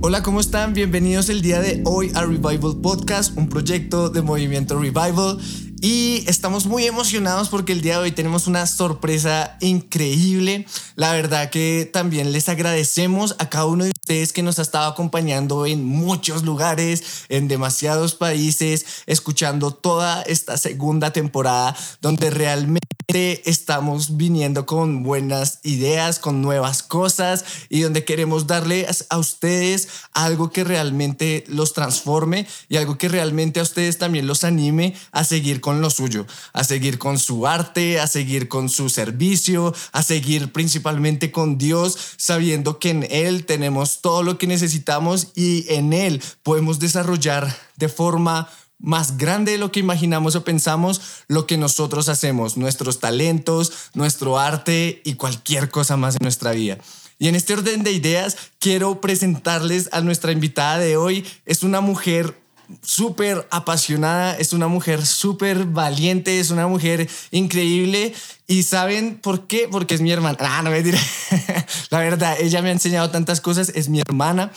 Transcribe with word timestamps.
Hola, 0.00 0.22
¿cómo 0.22 0.40
están? 0.40 0.72
Bienvenidos 0.72 1.28
el 1.28 1.42
día 1.42 1.60
de 1.60 1.82
hoy 1.84 2.10
a 2.14 2.22
Revival 2.22 2.78
Podcast, 2.80 3.36
un 3.36 3.48
proyecto 3.48 4.08
de 4.08 4.22
Movimiento 4.22 4.78
Revival. 4.78 5.38
Y 5.80 6.24
estamos 6.26 6.66
muy 6.66 6.86
emocionados 6.86 7.48
porque 7.48 7.72
el 7.72 7.82
día 7.82 7.94
de 7.94 8.04
hoy 8.04 8.12
tenemos 8.12 8.48
una 8.48 8.66
sorpresa 8.66 9.56
increíble. 9.60 10.66
La 10.96 11.12
verdad 11.12 11.50
que 11.50 11.88
también 11.92 12.32
les 12.32 12.48
agradecemos 12.48 13.36
a 13.38 13.48
cada 13.48 13.66
uno 13.66 13.84
de 13.84 13.90
ustedes 13.90 14.32
que 14.32 14.42
nos 14.42 14.58
ha 14.58 14.62
estado 14.62 14.90
acompañando 14.90 15.66
en 15.66 15.84
muchos 15.84 16.42
lugares, 16.42 17.26
en 17.28 17.46
demasiados 17.46 18.16
países, 18.16 19.04
escuchando 19.06 19.70
toda 19.70 20.22
esta 20.22 20.56
segunda 20.56 21.12
temporada 21.12 21.76
donde 22.00 22.30
realmente 22.30 22.87
estamos 23.10 24.18
viniendo 24.18 24.66
con 24.66 25.02
buenas 25.02 25.60
ideas, 25.62 26.18
con 26.18 26.42
nuevas 26.42 26.82
cosas 26.82 27.42
y 27.70 27.80
donde 27.80 28.04
queremos 28.04 28.46
darle 28.46 28.86
a 29.08 29.16
ustedes 29.16 29.88
algo 30.12 30.50
que 30.50 30.62
realmente 30.62 31.44
los 31.48 31.72
transforme 31.72 32.46
y 32.68 32.76
algo 32.76 32.98
que 32.98 33.08
realmente 33.08 33.60
a 33.60 33.62
ustedes 33.62 33.96
también 33.96 34.26
los 34.26 34.44
anime 34.44 34.94
a 35.10 35.24
seguir 35.24 35.62
con 35.62 35.80
lo 35.80 35.88
suyo, 35.88 36.26
a 36.52 36.64
seguir 36.64 36.98
con 36.98 37.18
su 37.18 37.46
arte, 37.46 37.98
a 37.98 38.06
seguir 38.06 38.46
con 38.46 38.68
su 38.68 38.90
servicio, 38.90 39.74
a 39.92 40.02
seguir 40.02 40.52
principalmente 40.52 41.32
con 41.32 41.56
Dios, 41.56 41.96
sabiendo 42.18 42.78
que 42.78 42.90
en 42.90 43.06
Él 43.10 43.46
tenemos 43.46 44.02
todo 44.02 44.22
lo 44.22 44.36
que 44.36 44.46
necesitamos 44.46 45.28
y 45.34 45.64
en 45.72 45.94
Él 45.94 46.22
podemos 46.42 46.78
desarrollar 46.78 47.56
de 47.76 47.88
forma 47.88 48.50
más 48.78 49.16
grande 49.16 49.52
de 49.52 49.58
lo 49.58 49.72
que 49.72 49.80
imaginamos 49.80 50.36
o 50.36 50.44
pensamos 50.44 51.00
lo 51.26 51.46
que 51.46 51.56
nosotros 51.56 52.08
hacemos, 52.08 52.56
nuestros 52.56 53.00
talentos, 53.00 53.72
nuestro 53.94 54.38
arte 54.38 55.02
y 55.04 55.14
cualquier 55.14 55.70
cosa 55.70 55.96
más 55.96 56.14
en 56.14 56.22
nuestra 56.22 56.52
vida. 56.52 56.78
Y 57.18 57.28
en 57.28 57.34
este 57.34 57.54
orden 57.54 57.82
de 57.82 57.92
ideas 57.92 58.36
quiero 58.60 59.00
presentarles 59.00 59.88
a 59.92 60.00
nuestra 60.00 60.30
invitada 60.30 60.78
de 60.78 60.96
hoy. 60.96 61.26
Es 61.46 61.64
una 61.64 61.80
mujer 61.80 62.38
súper 62.82 63.48
apasionada, 63.50 64.36
es 64.36 64.52
una 64.52 64.68
mujer 64.68 65.04
súper 65.04 65.64
valiente, 65.64 66.38
es 66.38 66.50
una 66.50 66.68
mujer 66.68 67.08
increíble. 67.32 68.14
¿Y 68.46 68.62
saben 68.62 69.18
por 69.20 69.48
qué? 69.48 69.66
Porque 69.68 69.96
es 69.96 70.00
mi 70.00 70.12
hermana. 70.12 70.38
Ah, 70.40 70.62
no 70.62 70.70
me 70.70 70.82
diré. 70.82 71.00
La 71.90 71.98
verdad, 71.98 72.36
ella 72.38 72.62
me 72.62 72.68
ha 72.68 72.72
enseñado 72.72 73.10
tantas 73.10 73.40
cosas, 73.40 73.72
es 73.74 73.88
mi 73.88 73.98
hermana 73.98 74.52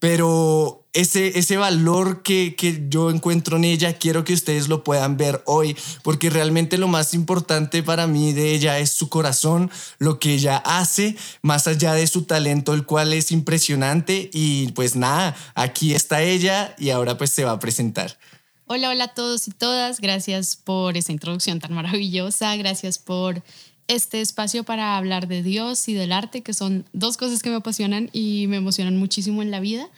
pero 0.00 0.79
ese, 0.92 1.38
ese 1.38 1.56
valor 1.56 2.22
que, 2.22 2.56
que, 2.56 2.86
yo 2.88 3.10
encuentro 3.10 3.56
en 3.56 3.64
ella, 3.64 3.92
quiero 3.94 4.24
que 4.24 4.32
ustedes 4.32 4.68
lo 4.68 4.82
puedan 4.82 5.16
ver 5.16 5.42
hoy, 5.46 5.76
porque 6.02 6.30
realmente 6.30 6.78
lo 6.78 6.88
más 6.88 7.14
importante 7.14 7.82
para 7.82 8.06
mí 8.06 8.32
de 8.32 8.54
ella 8.54 8.78
es 8.78 8.90
su 8.90 9.08
corazón, 9.08 9.70
lo 9.98 10.18
que 10.18 10.34
ella 10.34 10.56
hace, 10.56 11.16
más 11.42 11.66
allá 11.66 11.94
de 11.94 12.06
su 12.06 12.24
talento, 12.24 12.74
el 12.74 12.84
cual 12.84 13.12
es 13.12 13.30
impresionante. 13.30 14.30
Y 14.32 14.72
pues 14.72 14.96
nada, 14.96 15.36
aquí 15.54 15.94
está 15.94 16.22
ella 16.22 16.74
y 16.78 16.90
ahora 16.90 17.16
pues 17.16 17.30
se 17.30 17.44
va 17.44 17.52
a 17.52 17.60
presentar. 17.60 18.18
Hola, 18.66 18.90
hola 18.90 19.04
a 19.04 19.14
todos 19.14 19.48
y 19.48 19.50
todas. 19.50 20.00
Gracias 20.00 20.56
por 20.56 20.96
esa 20.96 21.12
introducción 21.12 21.60
tan 21.60 21.72
maravillosa. 21.72 22.54
Gracias 22.56 22.98
por 22.98 23.42
este 23.88 24.20
espacio 24.20 24.62
para 24.62 24.96
hablar 24.96 25.26
de 25.26 25.42
Dios 25.42 25.88
y 25.88 25.94
del 25.94 26.12
arte, 26.12 26.42
que 26.42 26.54
son 26.54 26.84
dos 26.92 27.16
cosas 27.16 27.42
que 27.42 27.50
me 27.50 27.56
apasionan 27.56 28.08
y 28.12 28.46
me 28.46 28.56
emocionan 28.56 28.96
muchísimo 28.96 29.42
en 29.42 29.50
la 29.50 29.58
vida. 29.58 29.88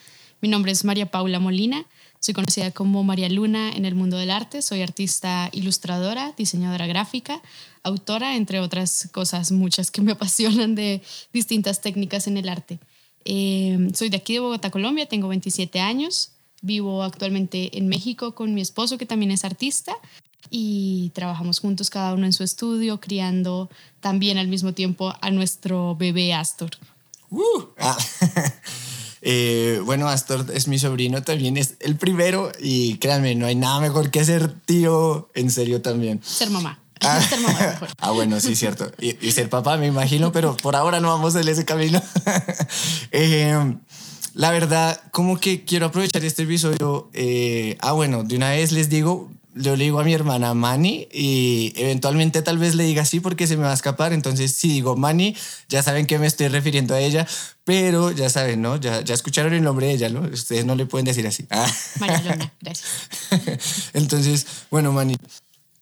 Mi 0.42 0.48
nombre 0.48 0.72
es 0.72 0.84
María 0.84 1.08
Paula 1.08 1.38
Molina, 1.38 1.86
soy 2.18 2.34
conocida 2.34 2.72
como 2.72 3.04
María 3.04 3.28
Luna 3.28 3.70
en 3.70 3.84
el 3.84 3.94
mundo 3.94 4.16
del 4.16 4.32
arte, 4.32 4.60
soy 4.60 4.82
artista 4.82 5.48
ilustradora, 5.52 6.34
diseñadora 6.36 6.88
gráfica, 6.88 7.40
autora, 7.84 8.34
entre 8.34 8.58
otras 8.58 9.08
cosas 9.12 9.52
muchas 9.52 9.92
que 9.92 10.02
me 10.02 10.10
apasionan 10.18 10.74
de 10.74 11.00
distintas 11.32 11.80
técnicas 11.80 12.26
en 12.26 12.38
el 12.38 12.48
arte. 12.48 12.80
Eh, 13.24 13.90
soy 13.94 14.08
de 14.08 14.16
aquí 14.16 14.32
de 14.32 14.40
Bogotá, 14.40 14.72
Colombia, 14.72 15.06
tengo 15.06 15.28
27 15.28 15.78
años, 15.78 16.32
vivo 16.60 17.04
actualmente 17.04 17.78
en 17.78 17.86
México 17.86 18.34
con 18.34 18.52
mi 18.52 18.62
esposo 18.62 18.98
que 18.98 19.06
también 19.06 19.30
es 19.30 19.44
artista 19.44 19.94
y 20.50 21.12
trabajamos 21.14 21.60
juntos 21.60 21.88
cada 21.88 22.14
uno 22.14 22.26
en 22.26 22.32
su 22.32 22.42
estudio, 22.42 22.98
criando 22.98 23.70
también 24.00 24.38
al 24.38 24.48
mismo 24.48 24.72
tiempo 24.72 25.14
a 25.20 25.30
nuestro 25.30 25.94
bebé 25.94 26.34
Astor. 26.34 26.70
Uh, 27.30 27.62
ah. 27.78 27.96
eh, 29.22 29.80
bueno, 29.84 30.08
Astor 30.08 30.46
es 30.52 30.66
mi 30.66 30.78
sobrino, 30.78 31.22
también 31.22 31.56
es 31.56 31.76
el 31.80 31.96
primero 31.96 32.50
y 32.60 32.98
créanme, 32.98 33.36
no 33.36 33.46
hay 33.46 33.54
nada 33.54 33.80
mejor 33.80 34.10
que 34.10 34.24
ser 34.24 34.52
tío, 34.52 35.30
en 35.34 35.50
serio 35.50 35.80
también. 35.80 36.20
Ser 36.24 36.50
mamá. 36.50 36.80
Ah, 37.00 37.20
ser 37.28 37.40
mamá 37.40 37.78
ah 37.98 38.10
bueno, 38.10 38.40
sí, 38.40 38.56
cierto. 38.56 38.90
Y, 38.98 39.30
ser 39.30 39.48
papá, 39.48 39.76
me 39.76 39.86
imagino, 39.86 40.32
pero 40.32 40.56
por 40.56 40.76
ahora 40.76 41.00
no 41.00 41.08
vamos 41.08 41.34
en 41.36 41.46
ese 41.48 41.64
camino. 41.64 42.02
eh, 43.12 43.76
la 44.34 44.50
verdad, 44.50 45.00
como 45.10 45.38
que 45.38 45.64
quiero 45.64 45.86
aprovechar 45.86 46.24
este 46.24 46.42
episodio. 46.42 47.08
Eh, 47.12 47.76
ah, 47.80 47.92
bueno, 47.92 48.24
de 48.24 48.36
una 48.36 48.50
vez 48.50 48.72
les 48.72 48.88
digo, 48.88 49.30
yo 49.54 49.76
le 49.76 49.84
digo 49.84 50.00
a 50.00 50.04
mi 50.04 50.14
hermana 50.14 50.54
Mani 50.54 51.08
y 51.12 51.72
eventualmente 51.76 52.42
tal 52.42 52.58
vez 52.58 52.74
le 52.74 52.84
diga 52.84 53.02
así 53.02 53.20
porque 53.20 53.46
se 53.46 53.56
me 53.56 53.64
va 53.64 53.72
a 53.72 53.74
escapar. 53.74 54.12
Entonces, 54.12 54.52
si 54.52 54.68
digo 54.68 54.96
Mani, 54.96 55.36
ya 55.68 55.82
saben 55.82 56.06
que 56.06 56.18
me 56.18 56.26
estoy 56.26 56.48
refiriendo 56.48 56.94
a 56.94 57.00
ella, 57.00 57.26
pero 57.64 58.10
ya 58.10 58.30
saben, 58.30 58.62
¿no? 58.62 58.76
Ya, 58.76 59.02
ya 59.02 59.14
escucharon 59.14 59.52
el 59.52 59.62
nombre 59.62 59.86
de 59.86 59.92
ella, 59.94 60.08
¿no? 60.08 60.20
Ustedes 60.22 60.64
no 60.64 60.74
le 60.74 60.86
pueden 60.86 61.04
decir 61.04 61.26
así. 61.26 61.46
Ah. 61.50 61.70
Gracias. 62.60 63.90
Entonces, 63.92 64.46
bueno, 64.70 64.92
Mani, 64.92 65.16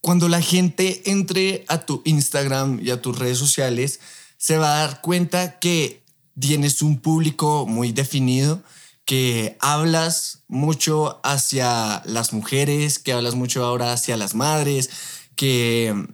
cuando 0.01 0.29
la 0.29 0.43
gente 0.43 1.03
entre 1.11 1.65
a 1.69 1.79
tu 1.79 2.03
Instagram 2.05 2.81
y 2.83 2.91
a 2.91 3.01
tus 3.01 3.19
redes 3.19 3.39
sociales, 3.39 4.01
se 4.37 4.57
va 4.57 4.75
a 4.75 4.87
dar 4.87 5.01
cuenta 5.01 5.59
que 5.59 6.03
tienes 6.39 6.83
un 6.83 6.99
público 6.99 7.67
muy 7.67 7.93
definido 7.93 8.63
que 9.11 9.57
hablas 9.59 10.45
mucho 10.47 11.19
hacia 11.25 12.01
las 12.05 12.33
mujeres, 12.33 13.01
que 13.01 13.13
hablas 13.13 13.35
mucho 13.35 13.65
ahora 13.65 13.93
hacia 13.93 14.17
las 14.17 14.37
madres, 14.37 14.89
que 15.35 16.07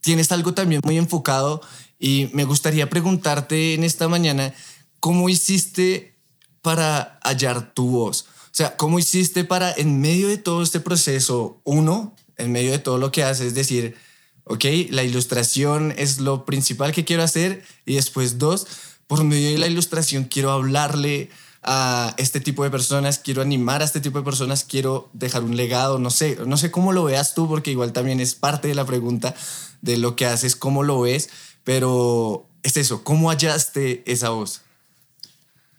tienes 0.00 0.32
algo 0.32 0.52
también 0.52 0.80
muy 0.82 0.98
enfocado 0.98 1.60
y 1.96 2.30
me 2.32 2.42
gustaría 2.42 2.90
preguntarte 2.90 3.74
en 3.74 3.84
esta 3.84 4.08
mañana, 4.08 4.52
¿cómo 4.98 5.28
hiciste 5.28 6.18
para 6.60 7.20
hallar 7.22 7.72
tu 7.72 7.86
voz? 7.86 8.22
O 8.46 8.50
sea, 8.50 8.76
¿cómo 8.76 8.98
hiciste 8.98 9.44
para, 9.44 9.72
en 9.72 10.00
medio 10.00 10.26
de 10.26 10.38
todo 10.38 10.64
este 10.64 10.80
proceso, 10.80 11.60
uno, 11.62 12.16
en 12.36 12.50
medio 12.50 12.72
de 12.72 12.80
todo 12.80 12.98
lo 12.98 13.12
que 13.12 13.22
haces, 13.22 13.54
decir, 13.54 13.94
ok, 14.42 14.64
la 14.90 15.04
ilustración 15.04 15.94
es 15.96 16.18
lo 16.18 16.44
principal 16.44 16.90
que 16.90 17.04
quiero 17.04 17.22
hacer 17.22 17.64
y 17.86 17.94
después 17.94 18.38
dos, 18.38 18.66
por 19.06 19.22
medio 19.22 19.52
de 19.52 19.58
la 19.58 19.68
ilustración 19.68 20.24
quiero 20.24 20.50
hablarle 20.50 21.30
a 21.64 22.14
este 22.18 22.40
tipo 22.40 22.64
de 22.64 22.70
personas, 22.70 23.18
quiero 23.18 23.42
animar 23.42 23.82
a 23.82 23.84
este 23.84 24.00
tipo 24.00 24.18
de 24.18 24.24
personas, 24.24 24.64
quiero 24.64 25.08
dejar 25.12 25.42
un 25.42 25.56
legado, 25.56 25.98
no 25.98 26.10
sé, 26.10 26.38
no 26.46 26.56
sé 26.56 26.70
cómo 26.70 26.92
lo 26.92 27.04
veas 27.04 27.34
tú, 27.34 27.48
porque 27.48 27.70
igual 27.70 27.92
también 27.92 28.20
es 28.20 28.34
parte 28.34 28.68
de 28.68 28.74
la 28.74 28.84
pregunta 28.84 29.34
de 29.82 29.96
lo 29.96 30.16
que 30.16 30.26
haces, 30.26 30.56
cómo 30.56 30.82
lo 30.82 31.00
ves, 31.00 31.30
pero 31.64 32.46
es 32.62 32.76
eso, 32.76 33.04
¿cómo 33.04 33.30
hallaste 33.30 34.02
esa 34.06 34.30
voz? 34.30 34.62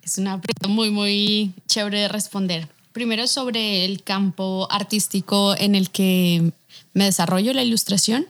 Es 0.03 0.17
una 0.17 0.39
pregunta 0.39 0.67
muy, 0.67 0.91
muy 0.91 1.53
chévere 1.67 2.01
de 2.01 2.07
responder. 2.07 2.69
Primero 2.91 3.27
sobre 3.27 3.85
el 3.85 4.03
campo 4.03 4.67
artístico 4.71 5.55
en 5.57 5.75
el 5.75 5.89
que 5.89 6.51
me 6.93 7.05
desarrollo 7.05 7.53
la 7.53 7.63
ilustración. 7.63 8.27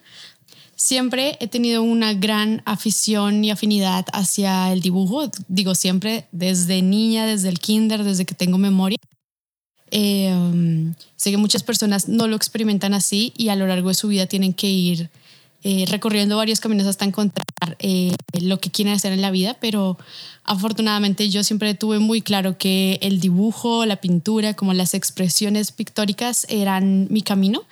Siempre 0.76 1.38
he 1.40 1.48
tenido 1.48 1.84
una 1.84 2.14
gran 2.14 2.62
afición 2.66 3.44
y 3.46 3.52
afinidad 3.52 4.06
hacia 4.12 4.74
el 4.74 4.82
dibujo, 4.82 5.30
digo 5.48 5.74
siempre, 5.74 6.28
desde 6.34 6.82
niña, 6.82 7.26
desde 7.26 7.48
el 7.50 7.60
kinder, 7.60 8.04
desde 8.04 8.26
que 8.26 8.36
tengo 8.36 8.58
memoria. 8.58 8.98
Eh, 9.92 10.94
sé 11.16 11.32
que 11.32 11.38
muchas 11.38 11.64
personas 11.64 12.10
no 12.10 12.28
lo 12.28 12.36
experimentan 12.36 12.94
así 12.94 13.32
y 13.38 13.50
a 13.50 13.56
lo 13.56 13.68
largo 13.68 13.90
de 13.90 13.96
su 13.96 14.10
vida 14.10 14.26
tienen 14.26 14.54
que 14.54 14.68
ir 14.68 15.10
eh, 15.64 15.86
recorriendo 15.88 16.38
varios 16.38 16.60
caminos 16.60 16.86
hasta 16.86 17.06
encontrar 17.06 17.46
eh, 17.80 18.14
lo 18.42 18.60
que 18.60 18.70
quieren 18.70 18.94
hacer 18.94 19.14
en 19.14 19.22
la 19.22 19.32
vida, 19.32 19.58
pero 19.60 19.98
afortunadamente 20.44 21.30
yo 21.30 21.44
siempre 21.44 21.74
tuve 21.74 22.00
muy 22.00 22.22
claro 22.22 22.58
que 22.58 23.00
el 23.02 23.20
dibujo, 23.20 23.86
la 23.86 23.96
pintura, 23.96 24.54
como 24.54 24.74
las 24.74 24.94
expresiones 24.94 25.72
pictóricas 25.72 26.46
eran 26.50 27.08
mi 27.10 27.22
camino 27.22 27.64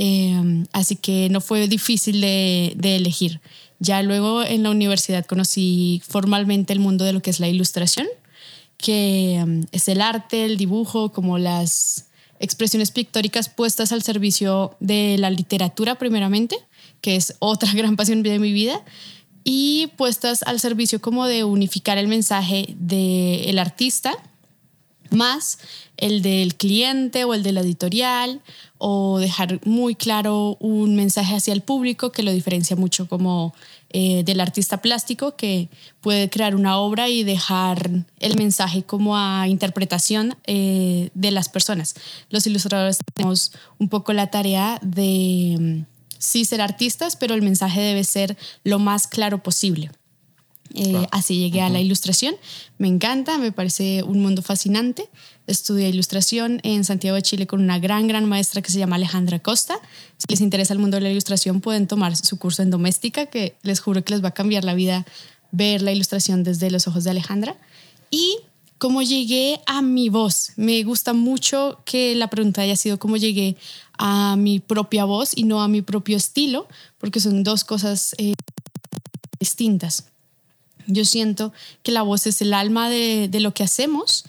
Em, 0.00 0.64
así 0.72 0.94
que 0.94 1.28
no 1.28 1.40
fue 1.40 1.66
difícil 1.66 2.20
de, 2.20 2.76
elegir. 2.80 3.40
Ya 3.80 4.00
luego 4.02 4.44
en 4.44 4.62
la 4.62 4.70
universidad 4.70 5.26
conocí 5.26 6.00
formalmente 6.06 6.72
el 6.72 6.78
mundo 6.78 7.04
de 7.04 7.12
lo 7.12 7.20
que 7.20 7.30
es 7.30 7.40
la 7.40 7.48
ilustración, 7.48 8.06
que 8.76 9.34
em, 9.34 9.64
es 9.72 9.88
el 9.88 10.00
arte, 10.00 10.44
el 10.44 10.56
dibujo, 10.56 11.10
como 11.10 11.36
las 11.38 12.06
expresiones 12.38 12.92
pictóricas 12.92 13.48
puestas 13.48 13.90
al 13.90 14.04
servicio 14.04 14.76
de 14.78 15.16
la 15.18 15.30
literatura 15.30 15.96
primeramente, 15.96 16.56
que 17.00 17.16
es 17.16 17.34
otra 17.40 17.72
gran 17.72 17.96
pasión 17.96 18.22
de 18.22 18.38
mi 18.38 18.52
vida. 18.52 18.80
y 19.42 19.88
puestas 19.96 20.42
al 20.42 20.60
servicio 20.60 21.00
como 21.00 21.26
de 21.26 21.42
unificar 21.42 21.96
el 21.98 22.06
mensaje 22.06 22.74
del 22.78 23.58
artista 23.58 24.12
más 25.10 25.58
el 25.96 26.22
del 26.22 26.54
cliente 26.54 27.24
o 27.24 27.34
el 27.34 27.42
de 27.42 27.52
la 27.52 27.60
editorial 27.60 28.40
o 28.78 29.18
dejar 29.18 29.60
muy 29.66 29.94
claro 29.94 30.56
un 30.60 30.94
mensaje 30.96 31.34
hacia 31.34 31.52
el 31.52 31.62
público 31.62 32.12
que 32.12 32.22
lo 32.22 32.32
diferencia 32.32 32.76
mucho 32.76 33.08
como 33.08 33.54
eh, 33.90 34.22
del 34.24 34.40
artista 34.40 34.82
plástico 34.82 35.34
que 35.34 35.70
puede 36.00 36.28
crear 36.28 36.54
una 36.54 36.78
obra 36.78 37.08
y 37.08 37.24
dejar 37.24 37.90
el 38.20 38.36
mensaje 38.36 38.82
como 38.82 39.16
a 39.16 39.48
interpretación 39.48 40.36
eh, 40.44 41.08
de 41.14 41.30
las 41.30 41.48
personas. 41.48 41.94
Los 42.28 42.46
ilustradores 42.46 42.98
tenemos 43.14 43.52
un 43.78 43.88
poco 43.88 44.12
la 44.12 44.30
tarea 44.30 44.78
de 44.82 45.56
mm, 45.58 45.84
sí 46.18 46.44
ser 46.44 46.60
artistas, 46.60 47.16
pero 47.16 47.34
el 47.34 47.40
mensaje 47.40 47.80
debe 47.80 48.04
ser 48.04 48.36
lo 48.62 48.78
más 48.78 49.06
claro 49.06 49.42
posible. 49.42 49.90
Eh, 50.74 51.06
así 51.10 51.38
llegué 51.38 51.62
a 51.62 51.68
la 51.68 51.80
ilustración. 51.80 52.34
Me 52.78 52.88
encanta, 52.88 53.38
me 53.38 53.52
parece 53.52 54.02
un 54.02 54.20
mundo 54.20 54.42
fascinante. 54.42 55.08
Estudié 55.46 55.88
ilustración 55.88 56.60
en 56.62 56.84
Santiago 56.84 57.16
de 57.16 57.22
Chile 57.22 57.46
con 57.46 57.60
una 57.62 57.78
gran, 57.78 58.06
gran 58.06 58.26
maestra 58.26 58.62
que 58.62 58.70
se 58.70 58.78
llama 58.78 58.96
Alejandra 58.96 59.38
Costa. 59.38 59.78
Si 60.18 60.26
les 60.28 60.40
interesa 60.40 60.74
el 60.74 60.78
mundo 60.78 60.96
de 60.96 61.02
la 61.02 61.10
ilustración, 61.10 61.60
pueden 61.60 61.86
tomar 61.86 62.16
su 62.16 62.38
curso 62.38 62.62
en 62.62 62.70
doméstica, 62.70 63.26
que 63.26 63.56
les 63.62 63.80
juro 63.80 64.04
que 64.04 64.12
les 64.12 64.22
va 64.22 64.28
a 64.28 64.34
cambiar 64.34 64.64
la 64.64 64.74
vida 64.74 65.06
ver 65.50 65.80
la 65.80 65.92
ilustración 65.92 66.44
desde 66.44 66.70
los 66.70 66.86
ojos 66.86 67.04
de 67.04 67.10
Alejandra. 67.10 67.56
Y 68.10 68.38
cómo 68.78 69.02
llegué 69.02 69.60
a 69.66 69.82
mi 69.82 70.08
voz. 70.08 70.52
Me 70.56 70.82
gusta 70.84 71.12
mucho 71.12 71.80
que 71.84 72.14
la 72.14 72.28
pregunta 72.28 72.62
haya 72.62 72.76
sido 72.76 72.98
cómo 72.98 73.16
llegué 73.16 73.56
a 73.98 74.36
mi 74.36 74.60
propia 74.60 75.04
voz 75.04 75.36
y 75.36 75.44
no 75.44 75.62
a 75.62 75.68
mi 75.68 75.82
propio 75.82 76.16
estilo, 76.16 76.68
porque 76.98 77.20
son 77.20 77.42
dos 77.42 77.64
cosas 77.64 78.14
eh, 78.18 78.34
distintas. 79.38 80.06
Yo 80.88 81.04
siento 81.04 81.52
que 81.82 81.92
la 81.92 82.02
voz 82.02 82.26
es 82.26 82.40
el 82.40 82.54
alma 82.54 82.88
de, 82.88 83.28
lo 83.40 83.52
que 83.52 83.62
hacemos 83.62 84.24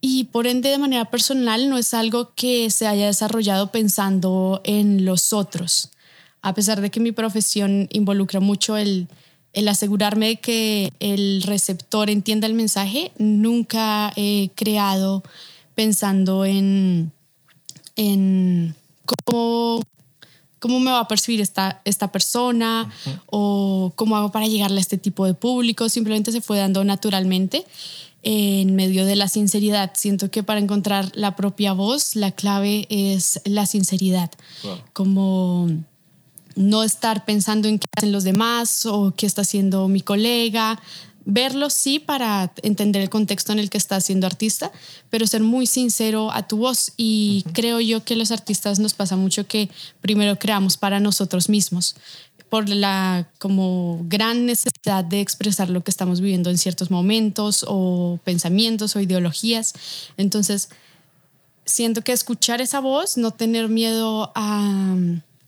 y 0.00 0.24
por 0.24 0.48
ende 0.48 0.68
de 0.68 0.78
manera 0.78 1.06
personal 1.06 1.70
no 1.70 1.78
es 1.78 1.94
algo 1.94 2.34
que 2.34 2.68
se 2.70 2.86
haya 2.86 3.06
desarrollado 3.06 3.70
pensando 3.70 4.60
en 4.64 5.04
los 5.04 5.32
otros. 5.32 5.90
A 6.42 6.52
pesar 6.52 6.80
de 6.80 6.90
que 6.90 7.00
mi 7.00 7.12
profesión 7.12 7.88
involucra 7.90 8.40
mucho 8.40 8.76
el, 8.76 9.08
asegurarme 9.68 10.26
de 10.26 10.36
que 10.36 10.92
el 10.98 11.42
receptor 11.42 12.10
entienda 12.10 12.48
el 12.48 12.54
mensaje, 12.54 13.12
nunca 13.18 14.12
he 14.16 14.50
creado 14.56 15.22
pensando 15.76 16.44
en, 16.44 17.12
en 17.94 18.74
cómo 20.58 20.80
me 20.80 20.90
va 20.90 21.00
a 21.00 21.08
percibir 21.08 21.40
esta, 21.40 21.80
esta 21.84 22.10
persona 22.12 22.90
o 23.26 23.92
cómo 23.96 24.16
hago 24.16 24.32
para 24.32 24.46
llegarle 24.46 24.78
a 24.78 24.80
este 24.80 24.98
tipo 24.98 25.26
de 25.26 25.34
público. 25.34 25.88
Simplemente 25.88 26.32
se 26.32 26.40
fue 26.40 26.58
dando 26.58 26.84
naturalmente 26.84 27.64
en 28.22 28.74
medio 28.74 29.06
de 29.06 29.16
la 29.16 29.28
sinceridad. 29.28 29.92
Siento 29.94 30.30
que 30.30 30.42
para 30.42 30.60
encontrar 30.60 31.10
la 31.14 31.36
propia 31.36 31.72
voz, 31.72 32.16
la 32.16 32.32
clave 32.32 32.86
es 32.90 33.40
la 33.44 33.66
sinceridad. 33.66 34.30
Como 34.92 35.68
no 36.56 36.82
estar 36.82 37.24
pensando 37.24 37.68
en 37.68 37.78
qué 37.78 37.86
hacen 37.96 38.10
los 38.10 38.24
demás 38.24 38.84
o 38.84 39.14
qué 39.16 39.26
está 39.26 39.42
haciendo 39.42 39.86
mi 39.86 40.00
colega, 40.00 40.80
verlo 41.30 41.68
sí 41.68 41.98
para 41.98 42.50
entender 42.62 43.02
el 43.02 43.10
contexto 43.10 43.52
en 43.52 43.58
el 43.58 43.68
que 43.68 43.76
estás 43.76 44.06
siendo 44.06 44.26
artista, 44.26 44.72
pero 45.10 45.26
ser 45.26 45.42
muy 45.42 45.66
sincero 45.66 46.32
a 46.32 46.48
tu 46.48 46.56
voz. 46.56 46.92
Y 46.96 47.44
creo 47.52 47.80
yo 47.80 48.02
que 48.02 48.16
los 48.16 48.30
artistas 48.30 48.78
nos 48.78 48.94
pasa 48.94 49.14
mucho 49.14 49.46
que 49.46 49.68
primero 50.00 50.38
creamos 50.38 50.78
para 50.78 51.00
nosotros 51.00 51.50
mismos 51.50 51.96
por 52.48 52.66
la 52.70 53.28
como 53.38 54.00
gran 54.08 54.46
necesidad 54.46 55.04
de 55.04 55.20
expresar 55.20 55.68
lo 55.68 55.84
que 55.84 55.90
estamos 55.90 56.22
viviendo 56.22 56.48
en 56.48 56.56
ciertos 56.56 56.90
momentos 56.90 57.62
o 57.68 58.18
pensamientos 58.24 58.96
o 58.96 59.00
ideologías. 59.00 59.74
Entonces, 60.16 60.70
siento 61.66 62.00
que 62.00 62.12
escuchar 62.12 62.62
esa 62.62 62.80
voz, 62.80 63.18
no 63.18 63.32
tener 63.32 63.68
miedo 63.68 64.32
a 64.34 64.96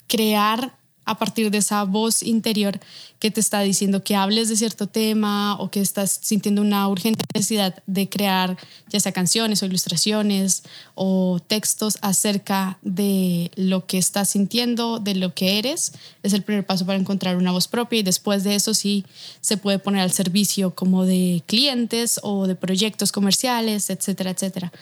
crear 0.08 0.76
a 1.05 1.19
partir 1.19 1.50
de 1.50 1.58
esa 1.58 1.85
voz 1.85 2.23
interior 2.23 2.79
que 3.19 3.31
te 3.31 3.41
está 3.41 3.61
diciendo 3.61 4.02
que 4.02 4.17
hables 4.17 4.49
de 4.49 4.56
cierto 4.56 4.87
tema 4.87 5.56
o 5.58 5.70
que 5.70 5.81
estás 5.81 6.19
sintiendo 6.23 6.62
una 6.62 6.88
urgente 6.88 7.25
necesidad 7.35 7.82
de 7.87 8.08
crear 8.08 8.56
ya 8.88 9.00
sea 9.00 9.12
canciones 9.12 9.62
o 9.62 9.67
ilustraciones 9.67 10.62
o 10.94 11.41
textos 11.47 11.99
acerca 12.02 12.79
de 12.82 13.50
lo 13.56 13.87
que 13.87 13.99
estás 13.99 14.31
sintiendo, 14.31 15.00
de 15.00 15.14
lo 15.14 15.35
que 15.35 15.58
eres, 15.58 15.93
es 16.23 16.32
el 16.32 16.43
primer 16.43 16.64
paso 16.64 16.87
para 16.87 16.99
encontrar 16.99 17.37
una 17.37 17.52
voz 17.52 17.69
propia 17.69 18.00
y 18.00 18.02
después 18.02 18.44
de 18.44 18.55
eso 18.55 18.75
sí 18.75 19.05
se 19.41 19.56
puede 19.56 19.79
poner 19.79 20.02
al 20.02 20.12
servicio 20.12 20.75
como 20.75 21.05
de 21.05 21.43
clientes 21.47 22.20
o 22.23 22.47
de 22.47 22.55
proyectos 22.55 23.12
comerciales, 23.12 23.91
etcétera, 23.91 24.31
etcétera. 24.31 24.73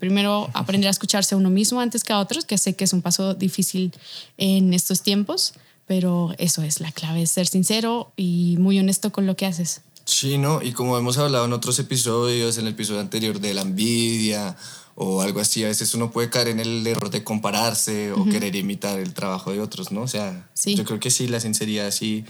Primero, 0.00 0.48
aprender 0.54 0.88
a 0.88 0.90
escucharse 0.90 1.34
a 1.34 1.38
uno 1.38 1.50
mismo 1.50 1.78
antes 1.78 2.02
que 2.04 2.14
a 2.14 2.18
otros, 2.18 2.46
que 2.46 2.56
sé 2.56 2.74
que 2.74 2.84
es 2.84 2.92
un 2.94 3.02
paso 3.02 3.34
difícil 3.34 3.92
en 4.38 4.72
estos 4.72 5.02
tiempos, 5.02 5.52
pero 5.86 6.34
eso 6.38 6.62
es 6.62 6.80
la 6.80 6.90
clave, 6.90 7.26
ser 7.26 7.46
sincero 7.46 8.10
y 8.16 8.56
muy 8.58 8.78
honesto 8.78 9.12
con 9.12 9.26
lo 9.26 9.36
que 9.36 9.44
haces. 9.44 9.82
Sí, 10.06 10.38
¿no? 10.38 10.62
Y 10.62 10.72
como 10.72 10.96
hemos 10.96 11.18
hablado 11.18 11.44
en 11.44 11.52
otros 11.52 11.78
episodios, 11.78 12.56
en 12.56 12.66
el 12.66 12.72
episodio 12.72 13.00
anterior 13.00 13.40
de 13.40 13.52
la 13.52 13.60
envidia 13.60 14.56
o 14.94 15.20
algo 15.20 15.40
así, 15.40 15.62
a 15.64 15.68
veces 15.68 15.92
uno 15.94 16.10
puede 16.10 16.30
caer 16.30 16.48
en 16.48 16.60
el 16.60 16.86
error 16.86 17.10
de 17.10 17.22
compararse 17.22 18.12
o 18.12 18.24
querer 18.24 18.56
imitar 18.56 18.98
el 18.98 19.12
trabajo 19.12 19.52
de 19.52 19.60
otros, 19.60 19.92
¿no? 19.92 20.00
O 20.00 20.08
sea, 20.08 20.48
yo 20.64 20.84
creo 20.86 20.98
que 20.98 21.10
sí, 21.10 21.28
la 21.28 21.40
sinceridad 21.40 21.90
sí, 21.90 22.24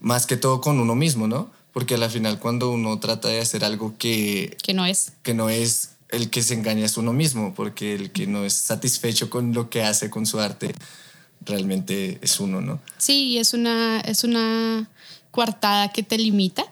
más 0.00 0.26
que 0.26 0.36
todo 0.36 0.60
con 0.60 0.78
uno 0.78 0.94
mismo, 0.94 1.26
¿no? 1.26 1.50
Porque 1.72 1.94
al 1.94 2.10
final 2.10 2.38
cuando 2.38 2.70
uno 2.70 3.00
trata 3.00 3.28
de 3.28 3.40
hacer 3.40 3.64
algo 3.64 3.94
que... 3.98 4.56
Que 4.62 4.72
no 4.72 4.86
es. 4.86 5.12
Que 5.22 5.34
no 5.34 5.50
es, 5.50 5.90
el 6.10 6.30
que 6.30 6.42
se 6.42 6.54
engaña 6.54 6.86
es 6.86 6.96
uno 6.96 7.12
mismo, 7.12 7.54
porque 7.54 7.94
el 7.94 8.10
que 8.10 8.26
no 8.26 8.44
es 8.44 8.54
satisfecho 8.54 9.30
con 9.30 9.52
lo 9.52 9.70
que 9.70 9.82
hace 9.82 10.10
con 10.10 10.26
su 10.26 10.40
arte 10.40 10.74
realmente 11.42 12.18
es 12.22 12.40
uno, 12.40 12.60
¿no? 12.60 12.80
Sí, 12.98 13.38
es 13.38 13.54
una, 13.54 14.00
es 14.00 14.24
una 14.24 14.88
coartada 15.30 15.88
que 15.92 16.02
te 16.02 16.18
limita, 16.18 16.64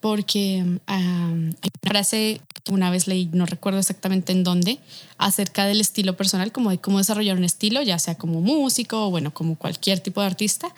porque 0.00 0.62
hay 0.86 1.02
una 1.02 1.54
frase 1.82 2.40
que 2.62 2.72
una 2.72 2.90
vez 2.90 3.06
leí, 3.06 3.28
no 3.32 3.46
recuerdo 3.46 3.78
exactamente 3.78 4.32
en 4.32 4.44
dónde, 4.44 4.78
acerca 5.18 5.64
del 5.66 5.80
estilo 5.80 6.16
personal, 6.16 6.52
como 6.52 6.70
de 6.70 6.78
cómo 6.78 6.98
desarrollar 6.98 7.36
un 7.36 7.44
estilo, 7.44 7.82
ya 7.82 7.98
sea 7.98 8.14
como 8.16 8.40
músico 8.40 9.06
o 9.06 9.10
bueno, 9.10 9.32
como 9.32 9.56
cualquier 9.56 10.00
tipo 10.00 10.20
de 10.20 10.26
artista. 10.26 10.68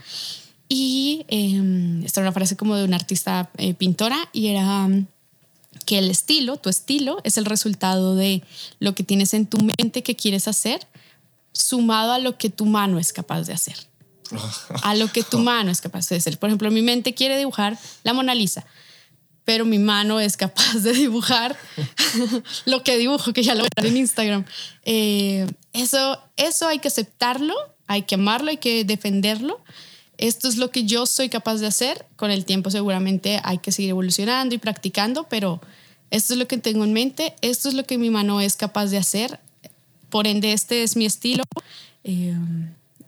Y 0.68 1.24
eh, 1.28 2.02
esta 2.04 2.20
era 2.20 2.28
una 2.28 2.34
frase 2.34 2.56
como 2.56 2.74
de 2.76 2.84
una 2.84 2.96
artista 2.96 3.50
eh, 3.56 3.74
pintora 3.74 4.28
y 4.32 4.48
era 4.48 4.88
que 5.86 5.98
el 5.98 6.10
estilo, 6.10 6.58
tu 6.58 6.68
estilo, 6.68 7.18
es 7.24 7.38
el 7.38 7.46
resultado 7.46 8.14
de 8.14 8.42
lo 8.80 8.94
que 8.94 9.04
tienes 9.04 9.32
en 9.32 9.46
tu 9.46 9.58
mente 9.58 10.02
que 10.02 10.16
quieres 10.16 10.48
hacer, 10.48 10.86
sumado 11.52 12.12
a 12.12 12.18
lo 12.18 12.36
que 12.36 12.50
tu 12.50 12.66
mano 12.66 12.98
es 12.98 13.12
capaz 13.12 13.44
de 13.44 13.54
hacer. 13.54 13.76
A 14.82 14.94
lo 14.94 15.10
que 15.10 15.22
tu 15.22 15.38
mano 15.52 15.70
es 15.70 15.80
capaz 15.80 16.08
de 16.08 16.16
hacer. 16.16 16.38
Por 16.38 16.50
ejemplo, 16.50 16.70
mi 16.70 16.82
mente 16.82 17.14
quiere 17.14 17.38
dibujar 17.38 17.78
la 18.02 18.12
Mona 18.12 18.34
Lisa, 18.34 18.66
pero 19.44 19.64
mi 19.64 19.78
mano 19.78 20.20
es 20.20 20.36
capaz 20.36 20.74
de 20.82 20.92
dibujar 20.92 21.56
lo 22.66 22.82
que 22.82 22.98
dibujo, 22.98 23.32
que 23.32 23.44
ya 23.44 23.54
lo 23.54 23.64
veré 23.76 23.88
en 23.88 23.96
Instagram. 23.96 24.44
Eh, 24.82 25.46
eso, 25.72 26.20
eso 26.36 26.66
hay 26.66 26.80
que 26.80 26.88
aceptarlo, 26.88 27.54
hay 27.86 28.02
que 28.02 28.16
amarlo, 28.16 28.50
hay 28.50 28.58
que 28.58 28.84
defenderlo 28.84 29.62
esto 30.18 30.48
es 30.48 30.56
lo 30.56 30.70
que 30.70 30.84
yo 30.84 31.06
soy 31.06 31.28
capaz 31.28 31.56
de 31.56 31.66
hacer. 31.66 32.06
Con 32.16 32.30
el 32.30 32.44
tiempo 32.44 32.70
seguramente 32.70 33.40
hay 33.44 33.58
que 33.58 33.72
seguir 33.72 33.90
evolucionando 33.90 34.54
y 34.54 34.58
practicando, 34.58 35.24
pero 35.28 35.60
esto 36.10 36.34
es 36.34 36.38
lo 36.38 36.48
que 36.48 36.58
tengo 36.58 36.84
en 36.84 36.92
mente, 36.92 37.34
esto 37.42 37.68
es 37.68 37.74
lo 37.74 37.84
que 37.84 37.98
mi 37.98 38.10
mano 38.10 38.40
es 38.40 38.56
capaz 38.56 38.86
de 38.86 38.98
hacer. 38.98 39.40
Por 40.08 40.26
ende, 40.26 40.52
este 40.52 40.82
es 40.82 40.96
mi 40.96 41.04
estilo 41.04 41.42
eh, 42.04 42.34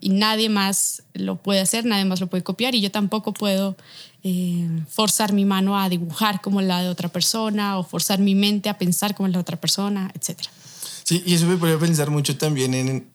y 0.01 0.09
nadie 0.09 0.49
más 0.49 1.03
lo 1.13 1.37
puede 1.37 1.61
hacer, 1.61 1.85
nadie 1.85 2.05
más 2.05 2.19
lo 2.19 2.27
puede 2.27 2.43
copiar 2.43 2.75
y 2.75 2.81
yo 2.81 2.91
tampoco 2.91 3.33
puedo 3.33 3.75
eh, 4.23 4.67
forzar 4.89 5.33
mi 5.33 5.45
mano 5.45 5.79
a 5.79 5.89
dibujar 5.89 6.41
como 6.41 6.61
la 6.61 6.81
de 6.81 6.89
otra 6.89 7.09
persona 7.09 7.79
o 7.79 7.83
forzar 7.83 8.19
mi 8.19 8.35
mente 8.35 8.69
a 8.69 8.77
pensar 8.77 9.15
como 9.15 9.27
la 9.27 9.33
de 9.33 9.39
otra 9.39 9.59
persona, 9.59 10.11
etc. 10.13 10.41
Sí, 11.03 11.23
y 11.25 11.33
eso 11.33 11.47
me 11.47 11.57
puede 11.57 11.77
pensar 11.77 12.11
mucho 12.11 12.37
también 12.37 12.73
en 12.73 13.09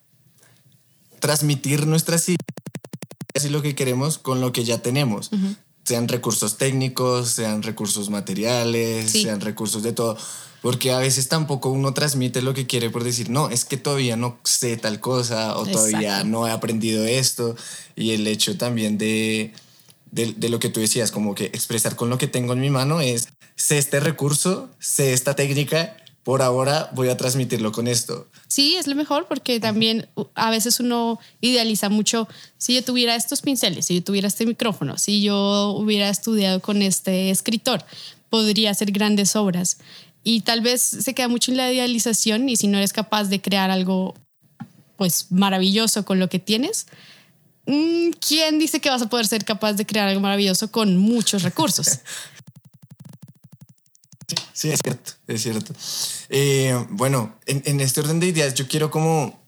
transmitir 1.20 1.86
nuestras 1.86 2.28
ideas 2.28 2.63
y 3.42 3.48
lo 3.48 3.62
que 3.62 3.74
queremos 3.74 4.18
con 4.18 4.40
lo 4.40 4.52
que 4.52 4.64
ya 4.64 4.78
tenemos. 4.78 5.30
Sean 5.84 6.06
recursos 6.06 6.56
técnicos, 6.56 7.30
sean 7.30 7.62
recursos 7.62 8.08
materiales, 8.08 9.10
sean 9.10 9.40
recursos 9.40 9.82
de 9.82 9.92
todo. 9.92 10.16
Porque 10.62 10.92
a 10.92 10.98
veces 10.98 11.28
tampoco 11.28 11.68
uno 11.68 11.92
transmite 11.92 12.40
lo 12.40 12.54
que 12.54 12.66
quiere 12.66 12.90
por 12.90 13.04
decir, 13.04 13.28
no, 13.28 13.50
es 13.50 13.64
que 13.64 13.76
todavía 13.76 14.16
no 14.16 14.38
sé 14.44 14.76
tal 14.76 15.00
cosa 15.00 15.58
o 15.58 15.66
todavía 15.66 16.24
no 16.24 16.46
he 16.46 16.52
aprendido 16.52 17.04
esto. 17.04 17.56
Y 17.96 18.12
el 18.12 18.26
hecho 18.28 18.56
también 18.56 18.96
de, 18.96 19.52
de, 20.12 20.32
de, 20.36 20.48
lo 20.48 20.60
que 20.60 20.68
tú 20.70 20.80
decías, 20.80 21.10
como 21.10 21.34
que 21.34 21.46
expresar 21.46 21.96
con 21.96 22.08
lo 22.08 22.18
que 22.18 22.28
tengo 22.28 22.52
en 22.52 22.60
mi 22.60 22.70
mano 22.70 23.00
es, 23.00 23.28
sé 23.56 23.78
este 23.78 24.00
recurso, 24.00 24.70
sé 24.78 25.12
esta 25.12 25.34
técnica, 25.34 25.96
por 26.24 26.40
ahora 26.40 26.90
voy 26.94 27.10
a 27.10 27.16
transmitirlo 27.16 27.70
con 27.70 27.86
esto. 27.86 28.28
Sí, 28.48 28.76
es 28.76 28.86
lo 28.86 28.94
mejor 28.94 29.26
porque 29.28 29.60
también 29.60 30.08
a 30.34 30.50
veces 30.50 30.80
uno 30.80 31.20
idealiza 31.42 31.90
mucho, 31.90 32.26
si 32.56 32.74
yo 32.74 32.82
tuviera 32.82 33.14
estos 33.14 33.42
pinceles, 33.42 33.86
si 33.86 33.96
yo 33.96 34.02
tuviera 34.02 34.26
este 34.26 34.46
micrófono, 34.46 34.96
si 34.96 35.22
yo 35.22 35.74
hubiera 35.76 36.08
estudiado 36.08 36.60
con 36.60 36.80
este 36.80 37.30
escritor, 37.30 37.84
podría 38.30 38.70
hacer 38.70 38.90
grandes 38.90 39.36
obras. 39.36 39.78
Y 40.24 40.40
tal 40.40 40.62
vez 40.62 40.80
se 40.80 41.14
queda 41.14 41.28
mucho 41.28 41.50
en 41.50 41.58
la 41.58 41.70
idealización 41.70 42.48
y 42.48 42.56
si 42.56 42.68
no 42.68 42.78
eres 42.78 42.94
capaz 42.94 43.24
de 43.24 43.42
crear 43.42 43.70
algo 43.70 44.14
pues 44.96 45.30
maravilloso 45.30 46.06
con 46.06 46.18
lo 46.18 46.30
que 46.30 46.38
tienes, 46.38 46.86
mm, 47.66 48.10
¿quién 48.26 48.58
dice 48.58 48.80
que 48.80 48.88
vas 48.88 49.02
a 49.02 49.10
poder 49.10 49.26
ser 49.26 49.44
capaz 49.44 49.74
de 49.74 49.84
crear 49.84 50.08
algo 50.08 50.22
maravilloso 50.22 50.70
con 50.70 50.96
muchos 50.96 51.42
recursos? 51.42 51.98
Sí, 54.52 54.70
es 54.70 54.80
cierto, 54.82 55.12
es 55.26 55.42
cierto. 55.42 55.72
Eh, 56.28 56.86
bueno, 56.90 57.34
en, 57.46 57.80
este 57.80 58.00
orden 58.00 58.20
de 58.20 58.28
ideas 58.28 58.54
yo 58.54 58.68
quiero 58.68 58.90
como 58.90 59.42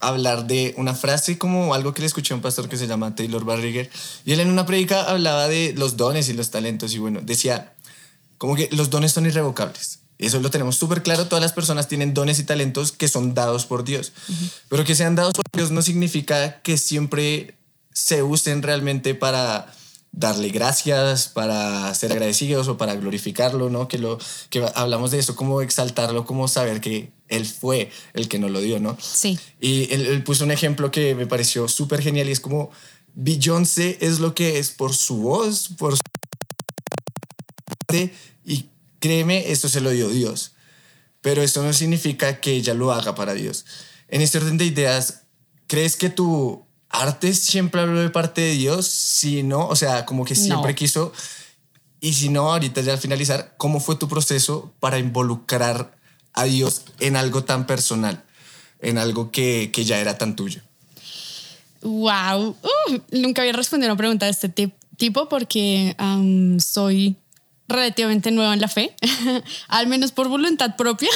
hablar 0.00 0.46
de 0.46 0.74
una 0.76 0.94
frase 0.94 1.38
como 1.38 1.74
algo 1.74 1.94
que 1.94 2.00
le 2.00 2.06
escuché 2.06 2.34
a 2.34 2.36
un 2.36 2.42
pastor 2.42 2.68
que 2.68 2.76
se 2.76 2.86
llama 2.86 3.14
Taylor 3.14 3.44
Barriger 3.44 3.90
y 4.24 4.32
él 4.32 4.40
en 4.40 4.50
una 4.50 4.66
predica 4.66 5.02
hablaba 5.04 5.48
de 5.48 5.74
los 5.76 5.96
dones 5.96 6.28
y 6.28 6.34
los 6.34 6.50
talentos 6.50 6.94
y 6.94 6.98
bueno, 6.98 7.20
decía 7.22 7.74
como 8.38 8.54
que 8.54 8.68
los 8.72 8.90
dones 8.90 9.12
son 9.12 9.26
irrevocables. 9.26 10.00
Eso 10.18 10.40
lo 10.40 10.50
tenemos 10.50 10.76
súper 10.76 11.02
claro, 11.02 11.26
todas 11.26 11.42
las 11.42 11.52
personas 11.52 11.88
tienen 11.88 12.14
dones 12.14 12.38
y 12.38 12.44
talentos 12.44 12.92
que 12.92 13.08
son 13.08 13.34
dados 13.34 13.66
por 13.66 13.84
Dios, 13.84 14.12
pero 14.68 14.84
que 14.84 14.94
sean 14.94 15.14
dados 15.14 15.34
por 15.34 15.44
Dios 15.52 15.70
no 15.70 15.82
significa 15.82 16.62
que 16.62 16.78
siempre 16.78 17.54
se 17.92 18.22
usen 18.22 18.62
realmente 18.62 19.14
para 19.14 19.74
darle 20.16 20.48
gracias, 20.48 21.28
para 21.28 21.94
ser 21.94 22.10
agradecidos 22.10 22.66
o 22.68 22.76
para 22.76 22.96
glorificarlo, 22.96 23.70
¿no? 23.70 23.86
Que 23.86 23.98
lo 23.98 24.18
que 24.50 24.66
hablamos 24.74 25.12
de 25.12 25.18
eso, 25.18 25.36
como 25.36 25.60
exaltarlo, 25.60 26.24
como 26.24 26.48
saber 26.48 26.80
que 26.80 27.12
él 27.28 27.44
fue 27.44 27.90
el 28.14 28.26
que 28.28 28.38
nos 28.38 28.50
lo 28.50 28.60
dio, 28.60 28.80
¿no? 28.80 28.96
Sí. 29.00 29.38
Y 29.60 29.92
él, 29.92 30.24
puso 30.24 30.44
un 30.44 30.50
ejemplo 30.50 30.90
que 30.90 31.14
me 31.14 31.26
pareció 31.26 31.68
súper 31.68 32.02
genial 32.02 32.28
y 32.28 32.32
es 32.32 32.40
como 32.40 32.70
Beyoncé 33.14 33.98
es 34.00 34.18
lo 34.18 34.34
que 34.34 34.58
es 34.58 34.70
por 34.70 34.94
su 34.94 35.18
voz, 35.18 35.68
por 35.78 35.96
su 35.96 36.02
y 38.44 38.68
créeme, 38.98 39.50
esto 39.52 39.68
se 39.68 39.80
lo 39.80 39.90
dio 39.90 40.08
Dios. 40.08 40.52
Pero 41.20 41.42
eso 41.42 41.62
no 41.62 41.72
significa 41.72 42.40
que 42.40 42.52
ella 42.52 42.74
lo 42.74 42.92
haga 42.92 43.14
para 43.14 43.34
Dios. 43.34 43.64
En 44.08 44.22
este 44.22 44.38
orden 44.38 44.58
de 44.58 44.64
ideas, 44.64 45.22
¿crees 45.66 45.96
que 45.96 46.08
tu 46.08 46.65
arte 46.88 47.34
siempre 47.34 47.80
habló 47.80 48.00
de 48.00 48.10
parte 48.10 48.40
de 48.40 48.52
Dios, 48.52 48.86
si 48.86 49.42
no, 49.42 49.66
o 49.68 49.76
sea, 49.76 50.04
como 50.06 50.24
que 50.24 50.34
siempre 50.34 50.74
quiso. 50.74 51.12
Y 52.00 52.12
si 52.14 52.28
no, 52.28 52.52
ahorita 52.52 52.80
ya 52.82 52.92
al 52.92 52.98
finalizar, 52.98 53.54
¿cómo 53.56 53.80
fue 53.80 53.96
tu 53.96 54.08
proceso 54.08 54.72
para 54.80 54.98
involucrar 54.98 55.96
a 56.32 56.44
Dios 56.44 56.82
en 57.00 57.16
algo 57.16 57.44
tan 57.44 57.66
personal, 57.66 58.24
en 58.80 58.98
algo 58.98 59.30
que, 59.30 59.70
que 59.72 59.84
ya 59.84 59.98
era 59.98 60.18
tan 60.18 60.36
tuyo? 60.36 60.60
Wow, 61.82 62.48
uh, 62.48 62.98
nunca 63.12 63.42
había 63.42 63.52
respondido 63.52 63.90
a 63.90 63.92
una 63.92 63.98
pregunta 63.98 64.26
de 64.26 64.32
este 64.32 64.48
tipo 64.96 65.28
porque 65.28 65.94
soy 66.58 67.16
relativamente 67.68 68.30
nueva 68.30 68.54
en 68.54 68.60
la 68.60 68.68
fe, 68.68 68.94
al 69.68 69.86
menos 69.86 70.12
por 70.12 70.28
voluntad 70.28 70.76
propia. 70.76 71.10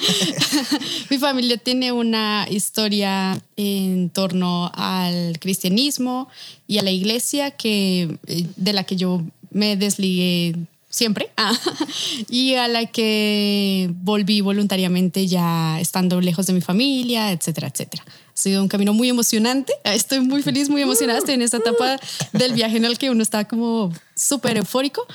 Mi 1.10 1.18
familia 1.18 1.56
tiene 1.58 1.92
una 1.92 2.46
historia 2.50 3.40
en 3.56 4.10
torno 4.10 4.70
al 4.74 5.38
cristianismo 5.38 6.28
y 6.66 6.78
a 6.78 6.82
la 6.82 6.90
iglesia 6.90 7.52
que, 7.52 8.18
eh, 8.26 8.46
de 8.56 8.72
la 8.72 8.84
que 8.84 8.96
yo 8.96 9.22
me 9.50 9.76
desligué 9.76 10.56
siempre 10.92 11.30
y 12.28 12.54
a 12.54 12.68
la 12.68 12.86
que 12.86 13.90
volví 14.02 14.40
voluntariamente 14.42 15.26
ya 15.26 15.80
estando 15.80 16.20
lejos 16.20 16.46
de 16.46 16.52
mi 16.52 16.60
familia, 16.60 17.32
etcétera, 17.32 17.68
etcétera. 17.68 18.04
Ha 18.06 18.36
sido 18.36 18.62
un 18.62 18.68
camino 18.68 18.92
muy 18.92 19.08
emocionante. 19.08 19.72
Estoy 19.84 20.20
muy 20.20 20.42
feliz, 20.42 20.68
muy 20.68 20.82
emocionada. 20.82 21.18
Estoy 21.18 21.34
en 21.34 21.42
esta 21.42 21.58
etapa 21.58 21.98
del 22.32 22.52
viaje 22.54 22.76
en 22.76 22.84
el 22.84 22.98
que 22.98 23.10
uno 23.10 23.22
está 23.22 23.46
como 23.46 23.92
súper 24.14 24.56
eufórico. 24.56 25.06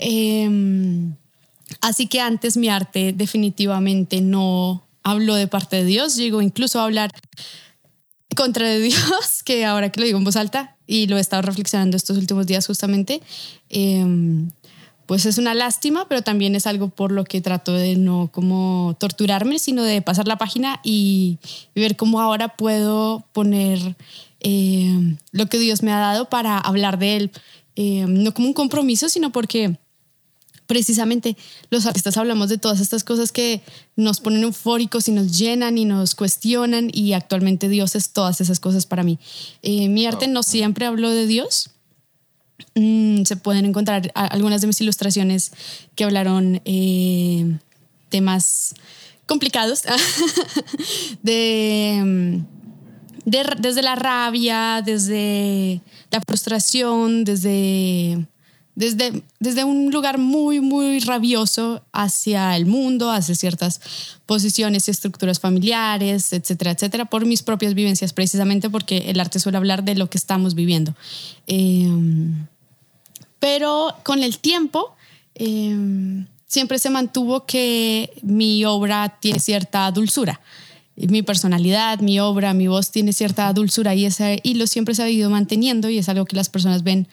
Em, 0.00 1.14
así 1.82 2.06
que 2.06 2.20
antes 2.20 2.56
mi 2.56 2.68
arte 2.70 3.12
definitivamente 3.12 4.22
no 4.22 4.82
habló 5.02 5.34
de 5.34 5.46
parte 5.46 5.76
de 5.76 5.84
Dios, 5.84 6.16
llegó 6.16 6.40
incluso 6.40 6.80
a 6.80 6.84
hablar 6.84 7.10
contra 8.34 8.66
de 8.66 8.80
Dios, 8.80 9.42
que 9.44 9.66
ahora 9.66 9.92
que 9.92 10.00
lo 10.00 10.06
digo 10.06 10.18
en 10.18 10.24
voz 10.24 10.36
alta 10.36 10.76
y 10.86 11.06
lo 11.06 11.18
he 11.18 11.20
estado 11.20 11.42
reflexionando 11.42 11.98
estos 11.98 12.16
últimos 12.16 12.46
días 12.46 12.66
justamente, 12.66 13.20
em, 13.68 14.50
pues 15.04 15.26
es 15.26 15.36
una 15.36 15.52
lástima, 15.52 16.08
pero 16.08 16.22
también 16.22 16.54
es 16.54 16.66
algo 16.66 16.88
por 16.88 17.12
lo 17.12 17.24
que 17.24 17.42
trato 17.42 17.72
de 17.72 17.96
no 17.96 18.30
como 18.32 18.96
torturarme, 18.98 19.58
sino 19.58 19.82
de 19.82 20.00
pasar 20.00 20.26
la 20.26 20.38
página 20.38 20.80
y, 20.82 21.38
ver 21.74 21.96
cómo 21.96 22.20
ahora 22.22 22.56
puedo 22.56 23.24
poner 23.32 23.96
em, 24.40 25.18
lo 25.32 25.46
que 25.46 25.58
Dios 25.58 25.82
me 25.82 25.92
ha 25.92 25.98
dado 25.98 26.30
para 26.30 26.58
hablar 26.58 26.98
de 26.98 27.16
él, 27.16 27.30
no 27.76 28.34
como 28.34 28.48
un 28.48 28.54
compromiso, 28.54 29.08
sino 29.08 29.32
porque 29.32 29.78
precisamente 30.70 31.36
los 31.70 31.84
artistas 31.84 32.16
hablamos 32.16 32.48
de 32.48 32.56
todas 32.56 32.78
estas 32.78 33.02
cosas 33.02 33.32
que 33.32 33.60
nos 33.96 34.20
ponen 34.20 34.44
eufóricos 34.44 35.08
y 35.08 35.10
nos 35.10 35.36
llenan 35.36 35.76
y 35.78 35.84
nos 35.84 36.14
cuestionan 36.14 36.90
y 36.92 37.12
actualmente 37.12 37.68
Dios 37.68 37.96
es 37.96 38.10
todas 38.10 38.40
esas 38.40 38.60
cosas 38.60 38.86
para 38.86 39.02
mí. 39.02 39.18
Eh, 39.62 39.88
mi 39.88 40.06
arte 40.06 40.28
no 40.28 40.44
siempre 40.44 40.86
habló 40.86 41.10
de 41.10 41.26
Dios. 41.26 41.70
Mm, 42.76 43.24
se 43.24 43.34
pueden 43.34 43.64
encontrar 43.64 44.12
algunas 44.14 44.60
de 44.60 44.68
mis 44.68 44.80
ilustraciones 44.80 45.50
que 45.96 46.04
hablaron 46.04 46.62
eh, 46.64 47.58
temas 48.08 48.76
complicados 49.26 49.82
de, 51.24 52.44
desde 53.24 53.82
la 53.82 53.96
rabia, 53.96 54.82
desde 54.86 55.80
la 56.12 56.20
frustración, 56.20 57.24
desde 57.24 58.24
desde, 58.74 59.64
un 59.64 59.90
lugar 59.90 60.18
muy, 60.18 60.60
muy 60.60 61.00
rabioso 61.00 61.82
hacia 61.92 62.56
el 62.56 62.66
mundo, 62.66 63.10
hacia 63.10 63.34
ciertas 63.34 63.80
posiciones 64.26 64.88
y 64.88 64.90
estructuras 64.90 65.40
familiares, 65.40 66.32
etcétera, 66.32 66.70
etcétera, 66.70 67.04
por 67.04 67.26
mis 67.26 67.42
propias 67.42 67.74
vivencias, 67.74 68.12
precisamente 68.12 68.70
porque 68.70 69.10
el 69.10 69.20
arte 69.20 69.38
suele 69.38 69.58
hablar 69.58 69.84
de 69.84 69.96
lo 69.96 70.08
que 70.08 70.18
estamos 70.18 70.54
viviendo. 70.54 70.94
Em, 71.46 72.46
pero 73.38 73.94
con 74.02 74.22
el 74.22 74.38
tiempo, 74.38 74.94
em, 75.34 76.26
siempre 76.46 76.78
se 76.78 76.90
mantuvo 76.90 77.44
que 77.46 78.10
mi 78.22 78.64
obra 78.64 79.16
tiene 79.20 79.40
cierta 79.40 79.90
dulzura 79.90 80.40
mi 81.08 81.22
personalidad, 81.22 82.00
mi 82.00 82.20
obra, 82.20 82.52
mi 82.54 82.66
voz 82.66 82.90
tiene 82.90 83.12
cierta 83.12 83.52
dulzura 83.52 83.94
y 83.94 84.04
ese 84.04 84.40
hilo 84.42 84.66
siempre 84.66 84.94
se 84.94 85.02
ha 85.02 85.08
ido 85.08 85.30
manteniendo 85.30 85.88
y 85.88 85.98
es 85.98 86.08
algo 86.08 86.26
que 86.26 86.36
las 86.36 86.48
personas 86.48 86.82
ven 86.82 87.08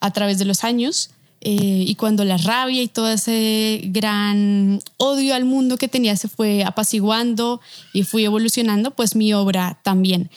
a 0.00 0.12
través 0.12 0.38
de 0.38 0.44
los 0.44 0.64
años. 0.64 1.10
Eh, 1.42 1.84
y 1.86 1.94
cuando 1.94 2.24
la 2.24 2.36
rabia 2.36 2.82
y 2.82 2.88
todo 2.88 3.10
ese 3.10 3.80
gran 3.84 4.80
odio 4.98 5.34
al 5.34 5.46
mundo 5.46 5.78
que 5.78 5.88
tenía 5.88 6.14
se 6.16 6.28
fue 6.28 6.64
apaciguando 6.64 7.62
y 7.94 8.02
fui 8.02 8.24
evolucionando, 8.24 8.90
pues 8.90 9.16
mi 9.16 9.32
obra 9.32 9.80
también. 9.82 10.30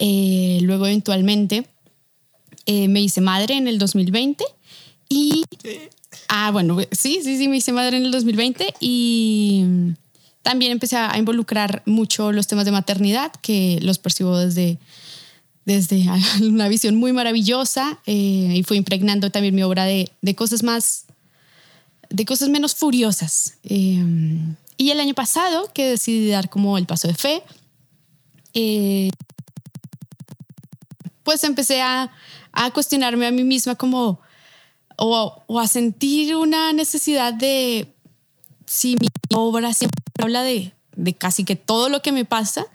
Eh, 0.00 0.58
luego 0.62 0.86
eventualmente 0.86 1.66
eh, 2.66 2.88
me 2.88 3.00
hice 3.00 3.20
madre 3.20 3.56
en 3.56 3.68
el 3.68 3.78
2020 3.78 4.44
y... 5.08 5.44
Ah, 6.28 6.50
bueno, 6.50 6.78
sí, 6.90 7.20
sí, 7.22 7.36
sí, 7.38 7.48
me 7.48 7.58
hice 7.58 7.72
madre 7.72 7.98
en 7.98 8.04
el 8.04 8.10
2020 8.10 8.74
y 8.80 9.64
también 10.42 10.72
empecé 10.72 10.96
a 10.96 11.16
involucrar 11.18 11.82
mucho 11.86 12.32
los 12.32 12.46
temas 12.46 12.64
de 12.64 12.72
maternidad, 12.72 13.32
que 13.42 13.78
los 13.82 13.98
percibo 13.98 14.38
desde, 14.38 14.78
desde 15.64 16.06
una 16.42 16.68
visión 16.68 16.96
muy 16.96 17.12
maravillosa 17.12 17.98
eh, 18.06 18.54
y 18.54 18.62
fui 18.62 18.76
impregnando 18.76 19.30
también 19.30 19.54
mi 19.54 19.62
obra 19.62 19.84
de, 19.84 20.10
de 20.22 20.34
cosas 20.34 20.62
más, 20.62 21.04
de 22.08 22.24
cosas 22.24 22.48
menos 22.48 22.74
furiosas. 22.74 23.58
Eh, 23.64 24.02
y 24.76 24.90
el 24.90 25.00
año 25.00 25.14
pasado, 25.14 25.70
que 25.74 25.90
decidí 25.90 26.30
dar 26.30 26.48
como 26.48 26.78
el 26.78 26.86
paso 26.86 27.08
de 27.08 27.14
fe, 27.14 27.42
eh, 28.54 29.10
pues 31.24 31.44
empecé 31.44 31.82
a, 31.82 32.10
a, 32.52 32.70
cuestionarme 32.70 33.26
a 33.26 33.32
mí 33.32 33.42
misma 33.44 33.74
como, 33.74 34.20
o, 34.96 35.42
o 35.46 35.60
a 35.60 35.68
sentir 35.68 36.36
una 36.36 36.72
necesidad 36.72 37.34
de 37.34 37.92
si 38.68 38.96
mi 39.00 39.08
obra 39.34 39.72
siempre 39.72 39.98
habla 40.20 40.42
de, 40.42 40.72
casi 41.16 41.44
que 41.44 41.56
todo 41.56 41.88
lo 41.88 42.02
que 42.02 42.12
me 42.12 42.24
pasa, 42.24 42.66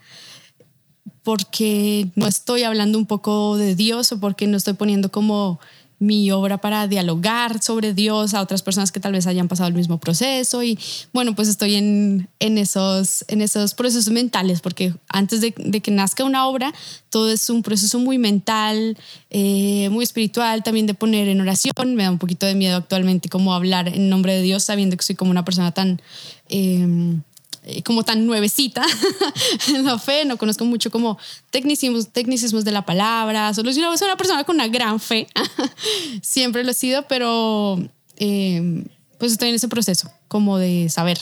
porque 1.21 2.07
no 2.15 2.27
estoy 2.27 2.63
hablando 2.63 2.97
un 2.97 3.05
poco 3.05 3.57
de 3.57 3.75
Dios 3.75 4.12
o 4.12 4.19
porque 4.19 4.47
no 4.47 4.57
estoy 4.57 4.73
poniendo 4.73 5.12
como 5.12 5.59
mi 6.03 6.31
obra 6.31 6.57
para 6.57 6.88
dialogar 6.88 7.62
sobre 7.62 7.93
Dios 7.93 8.33
a 8.33 8.41
otras 8.41 8.62
personas 8.62 8.91
que 8.91 9.00
tal 9.00 9.13
vez 9.13 9.25
hayan 9.25 9.48
pasado 9.48 9.69
el 9.69 9.74
mismo 9.74 10.00
proceso 10.00 10.62
y 10.63 10.77
bueno, 11.13 11.33
pues 11.33 11.48
estoy 11.48 11.75
en, 11.75 12.27
en, 12.39 12.57
esos, 12.57 13.24
en 13.29 13.41
esos 13.41 13.74
procesos 13.74 14.12
mentales 14.12 14.60
porque 14.62 14.93
antes 15.07 15.39
de, 15.41 15.51
que 15.53 15.91
nazca 15.91 16.24
una 16.24 16.48
obra, 16.48 16.74
todo 17.10 17.31
es 17.31 17.50
un 17.50 17.63
proceso 17.63 18.00
muy 18.00 18.17
mental, 18.17 18.98
eh, 19.29 19.89
muy 19.89 20.03
espiritual, 20.03 20.62
también 20.62 20.88
de 20.88 20.93
poner 20.93 21.27
en 21.29 21.39
oración. 21.39 21.95
Me 21.95 22.03
da 22.03 22.12
un 22.12 22.19
poquito 22.19 22.45
de 22.45 22.55
miedo 22.55 22.77
actualmente 22.77 23.29
como 23.29 23.53
hablar 23.53 23.88
en 23.88 24.10
nombre 24.10 24.33
de 24.33 24.41
Dios 24.41 24.63
sabiendo 24.63 24.98
que 24.98 25.03
soy 25.03 25.15
como 25.15 25.31
una 25.31 25.45
persona 25.45 25.72
tan... 25.72 26.01
Eh, 26.50 27.17
eh, 27.63 27.82
como 27.84 28.03
tan 28.03 28.25
nuevecita 28.25 28.86
en 29.70 29.86
la 29.86 29.98
fe, 29.98 30.25
no 30.25 30.38
conozco 30.38 30.65
mucho 30.65 30.91
como 30.91 31.17
tecnicismos, 31.50 32.10
tecnicismos 32.10 32.65
de 32.65 32.72
la 32.72 32.86
palabra, 32.86 33.53
solo 33.53 33.72
soy 33.72 33.84
una 33.84 34.17
persona 34.17 34.43
con 34.43 34.55
una 34.55 34.67
gran 34.67 35.00
fe, 35.00 35.27
siempre 36.22 36.63
lo 36.63 36.72
he 36.72 36.74
sido, 36.74 37.08
pero 37.08 37.79
eh, 38.17 38.84
pues 39.17 39.32
estoy 39.32 39.50
en 39.50 39.55
ese 39.55 39.70
proceso 39.70 40.12
como 40.27 40.58
de 40.58 40.89
saber 40.89 41.20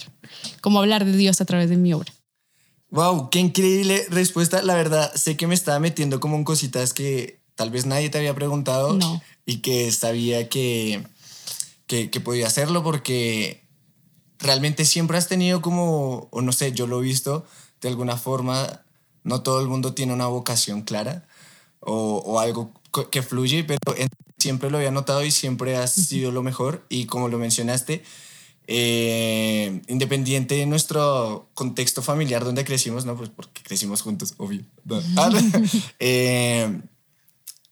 cómo 0.61 0.79
hablar 0.79 1.05
de 1.05 1.15
Dios 1.15 1.41
a 1.41 1.45
través 1.45 1.69
de 1.69 1.77
mi 1.77 1.93
obra. 1.93 2.11
Wow, 2.89 3.29
qué 3.29 3.39
increíble 3.39 4.05
respuesta. 4.09 4.61
La 4.63 4.75
verdad, 4.75 5.13
sé 5.15 5.37
que 5.37 5.47
me 5.47 5.53
estaba 5.53 5.79
metiendo 5.79 6.19
como 6.19 6.35
en 6.35 6.43
cositas 6.43 6.93
que 6.93 7.39
tal 7.55 7.69
vez 7.69 7.85
nadie 7.85 8.09
te 8.09 8.17
había 8.17 8.33
preguntado 8.33 8.97
y 9.45 9.57
que 9.57 9.91
sabía 9.91 10.49
que, 10.49 11.05
que, 11.87 12.09
que 12.09 12.19
podía 12.19 12.47
hacerlo 12.47 12.83
porque 12.83 13.60
realmente 14.41 14.85
siempre 14.85 15.17
has 15.17 15.27
tenido 15.27 15.61
como, 15.61 16.27
o 16.31 16.41
no 16.41 16.51
sé, 16.51 16.71
yo 16.71 16.87
lo 16.87 16.99
he 16.99 17.03
visto 17.03 17.45
de 17.81 17.89
alguna 17.89 18.17
forma, 18.17 18.83
no 19.23 19.41
todo 19.41 19.61
el 19.61 19.67
mundo 19.67 19.93
tiene 19.93 20.13
una 20.13 20.27
vocación 20.27 20.81
clara 20.81 21.27
o, 21.79 22.17
o 22.17 22.39
algo 22.39 22.71
que 23.11 23.21
fluye, 23.21 23.63
pero 23.63 23.79
siempre 24.37 24.69
lo 24.69 24.77
había 24.77 24.91
notado 24.91 25.23
y 25.23 25.31
siempre 25.31 25.77
has 25.77 25.91
sido 25.91 26.31
lo 26.31 26.43
mejor 26.43 26.85
y 26.89 27.05
como 27.05 27.29
lo 27.29 27.37
mencionaste, 27.37 28.03
eh, 28.67 29.81
independiente 29.87 30.55
de 30.55 30.65
nuestro 30.65 31.49
contexto 31.53 32.01
familiar 32.01 32.43
donde 32.43 32.63
crecimos, 32.63 33.05
¿no? 33.05 33.15
Pues 33.15 33.29
porque 33.29 33.61
crecimos 33.63 34.01
juntos, 34.01 34.33
obvio. 34.37 34.61
Eh, 35.99 36.81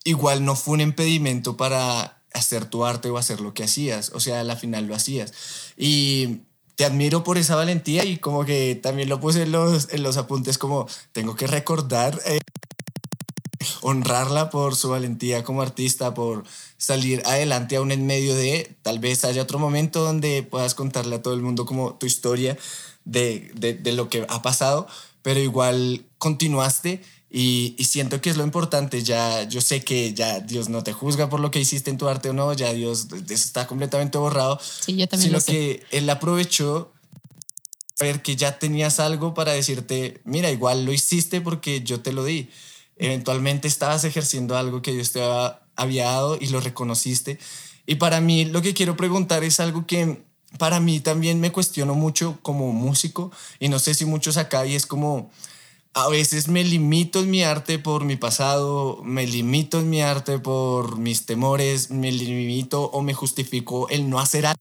igual 0.04 0.46
no 0.46 0.56
fue 0.56 0.76
un 0.76 0.82
impedimento 0.82 1.58
para 1.58 2.22
hacer 2.34 2.66
tu 2.66 2.86
arte 2.86 3.10
o 3.10 3.18
hacer 3.18 3.42
lo 3.42 3.54
que 3.54 3.64
hacías, 3.64 4.12
o 4.14 4.20
sea, 4.20 4.42
al 4.42 4.58
final 4.58 4.86
lo 4.86 4.96
hacías. 4.96 5.34
Y 5.78 6.42
te 6.80 6.86
admiro 6.86 7.26
por 7.26 7.38
esa 7.38 7.58
valentía 7.58 8.06
y 8.06 8.20
como 8.20 8.46
que 8.46 8.74
también 8.82 9.10
lo 9.10 9.20
puse 9.20 9.42
en 9.42 9.52
los, 9.52 9.92
en 9.92 10.02
los 10.02 10.16
apuntes 10.16 10.58
como 10.58 10.88
tengo 11.12 11.36
que 11.36 11.46
recordar, 11.46 12.18
eh, 12.26 12.40
honrarla 13.82 14.50
por 14.50 14.78
su 14.78 14.88
valentía 14.88 15.44
como 15.44 15.62
artista, 15.62 16.14
por 16.14 16.46
salir 16.78 17.22
adelante 17.26 17.76
aún 17.76 17.92
en 17.92 18.06
medio 18.06 18.34
de, 18.34 18.78
tal 18.82 19.00
vez 19.00 19.26
haya 19.26 19.42
otro 19.42 19.60
momento 19.60 20.06
donde 20.06 20.42
puedas 20.42 20.74
contarle 20.74 21.18
a 21.18 21.22
todo 21.22 21.34
el 21.34 21.42
mundo 21.42 21.66
como 21.66 21.96
tu 21.96 22.06
historia 22.06 22.58
de, 23.04 23.52
de, 23.56 23.74
de 23.74 23.92
lo 23.92 24.08
que 24.08 24.26
ha 24.30 24.42
pasado, 24.42 24.88
pero 25.22 25.42
igual 25.42 26.06
continuaste 26.18 27.02
y, 27.32 27.76
siento 27.84 28.22
que 28.22 28.32
es 28.32 28.38
lo 28.38 28.44
importante, 28.44 29.04
ya 29.04 29.44
yo 29.44 29.62
sé 29.62 29.84
que 29.84 30.14
ya 30.14 30.40
Dios 30.40 30.70
no 30.70 30.84
te 30.84 30.94
juzga 30.94 31.30
por 31.30 31.40
lo 31.40 31.52
que 31.52 31.60
hiciste 31.60 31.92
en 31.92 31.98
tu 31.98 32.08
arte 32.08 32.30
o 32.30 32.34
no, 32.34 32.54
ya 32.54 32.74
Dios 32.74 33.08
está 33.30 33.68
completamente 33.68 34.18
borrado. 34.18 34.60
Sí, 34.62 34.96
yo 34.96 35.08
también 35.08 35.30
sino 35.30 35.44
que 35.44 35.84
Él 35.92 36.10
aprovechó 36.10 36.92
ver 38.00 38.24
que 38.24 38.36
ya 38.36 38.58
tenías 38.58 39.00
algo 39.00 39.34
para 39.34 39.52
decirte, 39.52 40.22
mira, 40.24 40.50
igual 40.50 40.86
lo 40.86 40.94
hiciste 40.94 41.42
porque 41.42 41.82
yo 41.82 42.02
te 42.02 42.14
lo 42.14 42.24
di. 42.24 42.50
Eventualmente 42.98 43.68
estabas 43.68 44.04
ejerciendo 44.06 44.58
algo 44.58 44.82
que 44.82 44.94
Dios 44.94 45.12
te 45.12 45.22
había 45.76 46.06
dado 46.06 46.38
y 46.40 46.48
lo 46.48 46.62
reconociste. 46.62 47.38
Y 47.86 47.96
para 47.96 48.22
mí 48.22 48.46
lo 48.46 48.62
que 48.62 48.74
quiero 48.74 48.98
preguntar 48.98 49.44
es 49.44 49.60
algo 49.60 49.86
que 49.86 50.24
para 50.58 50.80
mí 50.80 51.00
también 51.00 51.40
me 51.40 51.52
cuestiono 51.52 51.94
mucho 51.94 52.40
como 52.42 52.72
músico 52.74 53.32
y 53.60 53.70
no 53.70 53.78
sé 53.78 53.94
si 53.94 54.06
muchos 54.06 54.38
acá 54.38 54.66
y 54.66 54.76
es 54.76 54.88
como 54.88 55.32
a 56.04 56.10
veces 56.10 56.48
me 56.48 56.64
limito 56.64 57.20
en 57.20 57.30
mi 57.30 57.44
arte 57.44 57.80
por 57.80 58.06
mi 58.06 58.16
pasado, 58.16 59.02
me 59.04 59.26
limito 59.28 59.80
en 59.80 59.90
mi 59.90 60.02
arte 60.02 60.40
por 60.40 60.98
mis 60.98 61.26
temores, 61.26 61.92
me 61.92 62.12
limito 62.12 62.84
o 62.84 63.02
me 63.02 63.14
justifico 63.14 63.90
el 63.90 64.10
no 64.10 64.20
hacer 64.20 64.46
algo 64.46 64.60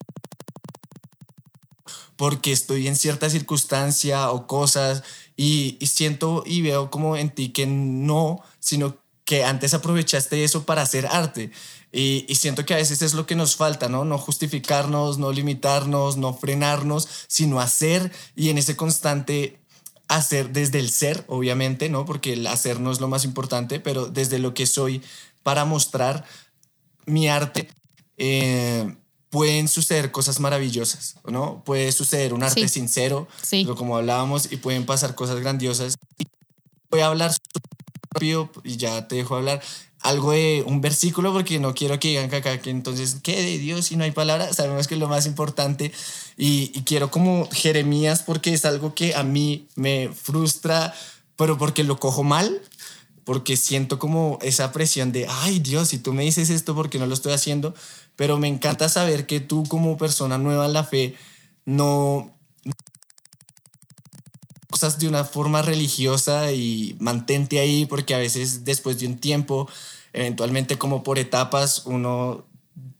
porque 2.18 2.50
estoy 2.50 2.88
en 2.88 2.96
cierta 2.96 3.30
circunstancia 3.30 4.32
o 4.32 4.48
cosas 4.48 5.04
y, 5.36 5.78
siento 5.86 6.42
y 6.44 6.62
veo 6.62 6.90
como 6.90 7.16
en 7.16 7.30
ti 7.30 7.50
que 7.50 7.64
no, 7.64 8.42
sino 8.58 8.96
que 9.24 9.44
antes 9.44 9.72
aprovechaste 9.72 10.42
eso 10.42 10.66
para 10.66 10.82
hacer 10.82 11.06
arte. 11.06 11.52
Y, 11.92 12.26
y, 12.28 12.34
siento 12.34 12.66
que 12.66 12.74
a 12.74 12.78
veces 12.78 13.02
es 13.02 13.14
lo 13.14 13.24
que 13.24 13.36
nos 13.36 13.54
falta, 13.54 13.88
¿no? 13.88 14.04
No 14.04 14.18
justificarnos, 14.18 15.18
no 15.18 15.30
limitarnos, 15.30 16.16
no 16.16 16.34
frenarnos, 16.34 17.08
sino 17.28 17.60
hacer 17.60 18.10
y 18.34 18.50
en 18.50 18.58
ese 18.58 18.74
constante 18.74 19.60
hacer 20.08 20.50
desde 20.50 20.78
el 20.78 20.90
ser, 20.90 21.24
obviamente, 21.28 21.88
¿no? 21.88 22.04
Porque 22.04 22.32
el 22.32 22.46
hacer 22.46 22.80
no 22.80 22.90
es 22.90 23.00
lo 23.00 23.08
más 23.08 23.24
importante, 23.24 23.78
pero 23.78 24.06
desde 24.06 24.38
lo 24.38 24.54
que 24.54 24.66
soy 24.66 25.02
para 25.42 25.64
mostrar 25.64 26.24
mi 27.06 27.28
arte, 27.28 27.68
eh, 28.16 28.96
pueden 29.30 29.68
suceder 29.68 30.10
cosas 30.10 30.40
maravillosas, 30.40 31.16
¿no? 31.26 31.62
Puede 31.64 31.92
suceder 31.92 32.32
un 32.32 32.42
arte 32.42 32.68
sincero, 32.68 33.28
como 33.76 33.96
hablábamos, 33.96 34.50
y 34.50 34.56
pueden 34.56 34.86
pasar 34.86 35.14
cosas 35.14 35.40
grandiosas. 35.40 35.96
Voy 36.90 37.00
a 37.00 37.06
hablar 37.06 37.32
rápido 38.10 38.50
y 38.64 38.76
ya 38.76 39.08
te 39.08 39.16
dejo 39.16 39.36
hablar 39.36 39.60
algo 40.00 40.32
de 40.32 40.62
un 40.66 40.80
versículo 40.80 41.32
porque 41.32 41.58
no 41.58 41.74
quiero 41.74 41.98
que 41.98 42.08
digan 42.08 42.32
acá 42.32 42.58
que 42.58 42.70
entonces 42.70 43.18
qué 43.22 43.36
de 43.36 43.58
Dios 43.58 43.86
si 43.86 43.96
no 43.96 44.04
hay 44.04 44.12
palabra 44.12 44.52
sabemos 44.52 44.86
que 44.86 44.94
es 44.94 45.00
lo 45.00 45.08
más 45.08 45.26
importante 45.26 45.92
y, 46.36 46.68
quiero 46.82 47.10
como 47.10 47.48
Jeremías 47.50 48.22
porque 48.22 48.54
es 48.54 48.64
algo 48.64 48.94
que 48.94 49.14
a 49.14 49.24
mí 49.24 49.66
me 49.74 50.10
frustra 50.10 50.94
pero 51.36 51.58
porque 51.58 51.82
lo 51.84 51.98
cojo 51.98 52.22
mal 52.22 52.62
porque 53.24 53.56
siento 53.56 53.98
como 53.98 54.38
esa 54.40 54.72
presión 54.72 55.10
de 55.10 55.26
ay 55.28 55.58
Dios 55.58 55.88
si 55.88 55.98
tú 55.98 56.12
me 56.12 56.22
dices 56.22 56.48
esto 56.50 56.74
porque 56.74 56.98
no 56.98 57.06
lo 57.06 57.14
estoy 57.14 57.32
haciendo 57.32 57.74
pero 58.14 58.38
me 58.38 58.48
encanta 58.48 58.88
saber 58.88 59.26
que 59.26 59.40
tú 59.40 59.64
como 59.64 59.98
persona 59.98 60.38
nueva 60.38 60.66
en 60.66 60.72
la 60.72 60.84
fe 60.84 61.16
no 61.64 62.37
cosas 64.78 65.00
de 65.00 65.08
una 65.08 65.24
forma 65.24 65.60
religiosa 65.60 66.52
y 66.52 66.94
mantente 67.00 67.58
ahí 67.58 67.84
porque 67.84 68.14
a 68.14 68.18
veces 68.18 68.64
después 68.64 69.00
de 69.00 69.08
un 69.08 69.18
tiempo, 69.18 69.68
eventualmente 70.12 70.78
como 70.78 71.02
por 71.02 71.18
etapas, 71.18 71.82
uno 71.84 72.44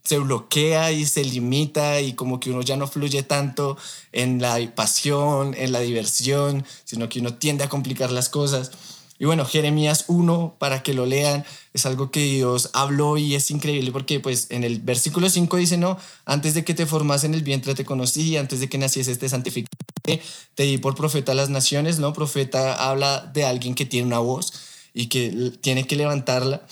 se 0.02 0.18
bloquea 0.18 0.90
y 0.90 1.06
se 1.06 1.22
limita 1.22 2.00
y 2.00 2.14
como 2.14 2.40
que 2.40 2.50
uno 2.50 2.62
ya 2.62 2.76
no 2.76 2.88
fluye 2.88 3.22
tanto 3.22 3.76
en 4.10 4.40
la 4.40 4.58
pasión, 4.74 5.54
en 5.56 5.70
la 5.70 5.78
diversión, 5.78 6.64
sino 6.82 7.08
que 7.08 7.20
uno 7.20 7.34
tiende 7.34 7.62
a 7.62 7.68
complicar 7.68 8.10
las 8.10 8.28
cosas. 8.28 8.72
Y 9.18 9.24
bueno, 9.24 9.44
Jeremías 9.44 10.04
1, 10.06 10.56
para 10.58 10.82
que 10.82 10.94
lo 10.94 11.04
lean, 11.04 11.44
es 11.72 11.86
algo 11.86 12.10
que 12.10 12.22
Dios 12.22 12.70
habló 12.72 13.16
y 13.16 13.34
es 13.34 13.50
increíble 13.50 13.90
porque 13.90 14.20
pues 14.20 14.46
en 14.50 14.62
el 14.62 14.80
versículo 14.80 15.28
5 15.28 15.56
dice, 15.56 15.76
no, 15.76 15.98
antes 16.24 16.54
de 16.54 16.64
que 16.64 16.74
te 16.74 16.86
formas 16.86 17.24
en 17.24 17.34
el 17.34 17.42
vientre 17.42 17.74
te 17.74 17.84
conocí, 17.84 18.36
antes 18.36 18.60
de 18.60 18.68
que 18.68 18.78
naciese 18.78 19.16
te 19.16 19.28
santificé, 19.28 19.68
te 20.54 20.62
di 20.62 20.78
por 20.78 20.94
profeta 20.94 21.32
a 21.32 21.34
las 21.34 21.50
naciones, 21.50 21.98
¿no? 21.98 22.12
Profeta 22.12 22.74
habla 22.74 23.28
de 23.34 23.44
alguien 23.44 23.74
que 23.74 23.84
tiene 23.84 24.06
una 24.06 24.20
voz 24.20 24.52
y 24.94 25.06
que 25.06 25.52
tiene 25.60 25.86
que 25.86 25.96
levantarla. 25.96 26.64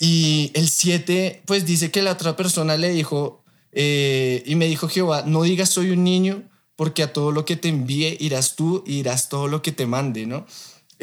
Y 0.00 0.50
el 0.54 0.68
7, 0.68 1.42
pues 1.46 1.64
dice 1.64 1.92
que 1.92 2.02
la 2.02 2.12
otra 2.12 2.36
persona 2.36 2.76
le 2.76 2.90
dijo, 2.90 3.44
eh, 3.70 4.42
y 4.46 4.56
me 4.56 4.66
dijo 4.66 4.88
Jehová, 4.88 5.22
no 5.26 5.44
digas 5.44 5.70
soy 5.70 5.90
un 5.90 6.02
niño, 6.02 6.42
porque 6.74 7.04
a 7.04 7.12
todo 7.12 7.30
lo 7.30 7.44
que 7.44 7.54
te 7.54 7.68
envíe 7.68 8.16
irás 8.18 8.56
tú 8.56 8.82
irás 8.86 9.28
todo 9.28 9.46
lo 9.46 9.62
que 9.62 9.70
te 9.70 9.86
mande, 9.86 10.26
¿no? 10.26 10.46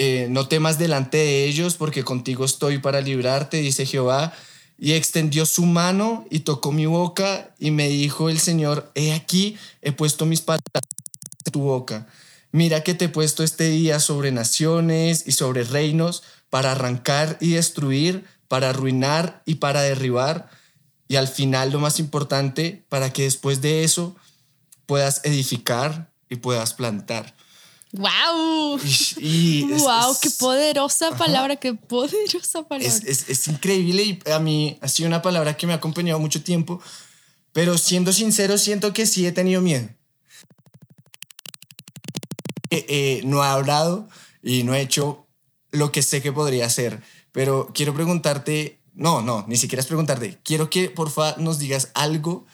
Eh, 0.01 0.27
no 0.29 0.47
temas 0.47 0.79
delante 0.79 1.17
de 1.17 1.43
ellos, 1.43 1.75
porque 1.75 2.05
contigo 2.05 2.45
estoy 2.45 2.77
para 2.77 3.01
librarte, 3.01 3.57
dice 3.57 3.85
Jehová. 3.85 4.31
Y 4.77 4.93
extendió 4.93 5.45
su 5.45 5.65
mano 5.65 6.25
y 6.29 6.39
tocó 6.39 6.71
mi 6.71 6.85
boca 6.85 7.53
y 7.59 7.71
me 7.71 7.89
dijo 7.89 8.29
el 8.29 8.39
Señor, 8.39 8.89
he 8.95 9.11
aquí, 9.11 9.57
he 9.81 9.91
puesto 9.91 10.25
mis 10.25 10.39
palabras 10.39 10.85
en 11.45 11.51
tu 11.51 11.59
boca. 11.59 12.07
Mira 12.53 12.81
que 12.81 12.93
te 12.93 13.05
he 13.05 13.09
puesto 13.09 13.43
este 13.43 13.67
día 13.67 13.99
sobre 13.99 14.31
naciones 14.31 15.27
y 15.27 15.33
sobre 15.33 15.65
reinos 15.65 16.23
para 16.49 16.71
arrancar 16.71 17.37
y 17.41 17.49
destruir, 17.49 18.23
para 18.47 18.69
arruinar 18.69 19.43
y 19.45 19.55
para 19.55 19.81
derribar. 19.81 20.49
Y 21.09 21.17
al 21.17 21.27
final, 21.27 21.73
lo 21.73 21.81
más 21.81 21.99
importante, 21.99 22.85
para 22.87 23.11
que 23.11 23.23
después 23.23 23.59
de 23.59 23.83
eso 23.83 24.15
puedas 24.85 25.19
edificar 25.25 26.09
y 26.29 26.37
puedas 26.37 26.73
plantar. 26.73 27.35
¡Wow! 27.91 28.79
Y, 29.17 29.63
¡Wow! 29.63 30.15
¡Qué 30.21 30.29
poderosa 30.31 31.15
palabra! 31.17 31.55
¡Qué 31.55 31.73
poderosa 31.73 32.63
palabra! 32.63 32.87
Es, 32.87 33.47
increíble 33.47 34.03
y 34.03 34.31
a 34.31 34.39
mí 34.39 34.77
ha 34.81 34.87
sido 34.87 35.07
una 35.07 35.21
palabra 35.21 35.57
que 35.57 35.65
me 35.65 35.73
ha 35.73 35.77
acompañado 35.77 36.19
mucho 36.19 36.43
tiempo, 36.43 36.81
pero 37.51 37.77
siendo 37.77 38.13
sincero, 38.13 38.57
siento 38.57 38.93
que 38.93 39.07
sí 39.07 39.25
he 39.25 39.31
tenido 39.31 39.61
miedo. 39.61 39.89
Eh, 42.69 42.85
eh, 42.87 43.21
no 43.25 43.43
he 43.43 43.47
hablado 43.47 44.07
y 44.43 44.61
no 44.61 44.75
he 44.75 44.81
hecho 44.81 45.25
lo 45.71 45.91
que 45.91 46.03
sé 46.03 46.21
que 46.21 46.31
podría 46.31 46.67
hacer, 46.67 47.01
pero 47.31 47.71
quiero 47.73 47.95
preguntarte, 47.95 48.79
no, 48.93 49.23
no, 49.23 49.45
ni 49.47 49.57
siquiera 49.57 49.81
es 49.81 49.87
preguntarte. 49.87 50.39
Quiero 50.43 50.69
que 50.69 50.89
porfa 50.89 51.35
nos 51.37 51.57
digas 51.57 51.89
algo 51.95 52.45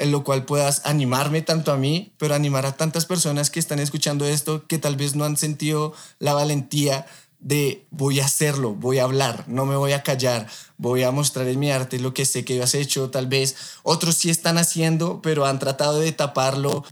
en 0.00 0.10
lo 0.10 0.24
cual 0.24 0.46
puedas 0.46 0.80
animarme 0.86 1.42
tanto 1.42 1.72
a 1.72 1.76
mí, 1.76 2.14
pero 2.16 2.34
animar 2.34 2.64
a 2.64 2.72
tantas 2.72 3.04
personas 3.04 3.50
que 3.50 3.60
están 3.60 3.78
escuchando 3.78 4.24
esto 4.24 4.66
que 4.66 4.78
tal 4.78 4.96
vez 4.96 5.14
no 5.14 5.26
han 5.26 5.36
sentido 5.36 5.92
la 6.18 6.32
valentía 6.32 7.06
de 7.38 7.86
voy 7.90 8.20
a 8.20 8.24
hacerlo, 8.24 8.74
voy 8.74 8.98
a 8.98 9.04
hablar, 9.04 9.44
no 9.46 9.66
me 9.66 9.76
voy 9.76 9.92
a 9.92 10.02
callar, 10.02 10.46
voy 10.78 11.02
a 11.02 11.10
mostrar 11.10 11.46
en 11.48 11.58
mi 11.58 11.70
arte 11.70 12.00
lo 12.00 12.14
que 12.14 12.24
sé 12.24 12.46
que 12.46 12.62
has 12.62 12.74
hecho, 12.74 13.10
tal 13.10 13.26
vez 13.26 13.56
otros 13.82 14.14
sí 14.14 14.30
están 14.30 14.56
haciendo, 14.56 15.20
pero 15.20 15.44
han 15.44 15.58
tratado 15.58 16.00
de 16.00 16.12
taparlo 16.12 16.82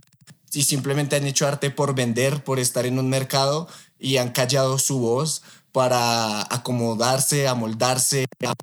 y 0.53 0.63
simplemente 0.63 1.15
han 1.15 1.25
hecho 1.25 1.47
arte 1.47 1.71
por 1.71 1.95
vender, 1.95 2.43
por 2.43 2.59
estar 2.59 2.85
en 2.85 2.99
un 2.99 3.09
mercado 3.09 3.67
y 3.97 4.17
han 4.17 4.29
callado 4.29 4.77
su 4.77 4.99
voz 4.99 5.41
para 5.71 6.41
acomodarse, 6.41 7.47
amoldarse 7.47 8.27
a 8.45 8.53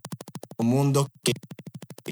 un 0.58 0.68
mundo 0.68 1.10
que 1.24 1.32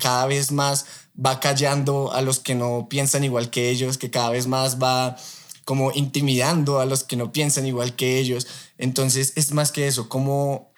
cada 0.01 0.27
vez 0.27 0.53
más 0.53 0.87
va 1.15 1.41
callando 1.41 2.13
a 2.13 2.23
los 2.23 2.41
que 2.41 2.55
no 2.55 2.89
piensan 2.89 3.25
igual 3.25 3.51
que 3.51 3.71
ellos, 3.71 3.99
que 3.99 4.11
cada 4.11 4.31
vez 4.31 4.47
más 4.47 4.83
va 4.83 5.17
como 5.65 5.93
intimidando 5.93 6.81
a 6.81 6.87
los 6.87 7.05
que 7.05 7.17
no 7.17 7.33
piensan 7.33 7.67
igual 7.67 7.97
que 7.97 8.19
ellos. 8.19 8.47
Entonces 8.79 9.33
es 9.37 9.53
más 9.53 9.73
que 9.73 9.87
eso, 9.87 10.09
¿cómo 10.09 10.73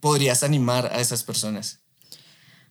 podrías 0.00 0.42
animar 0.42 0.86
a 0.86 1.00
esas 1.00 1.22
personas? 1.22 1.80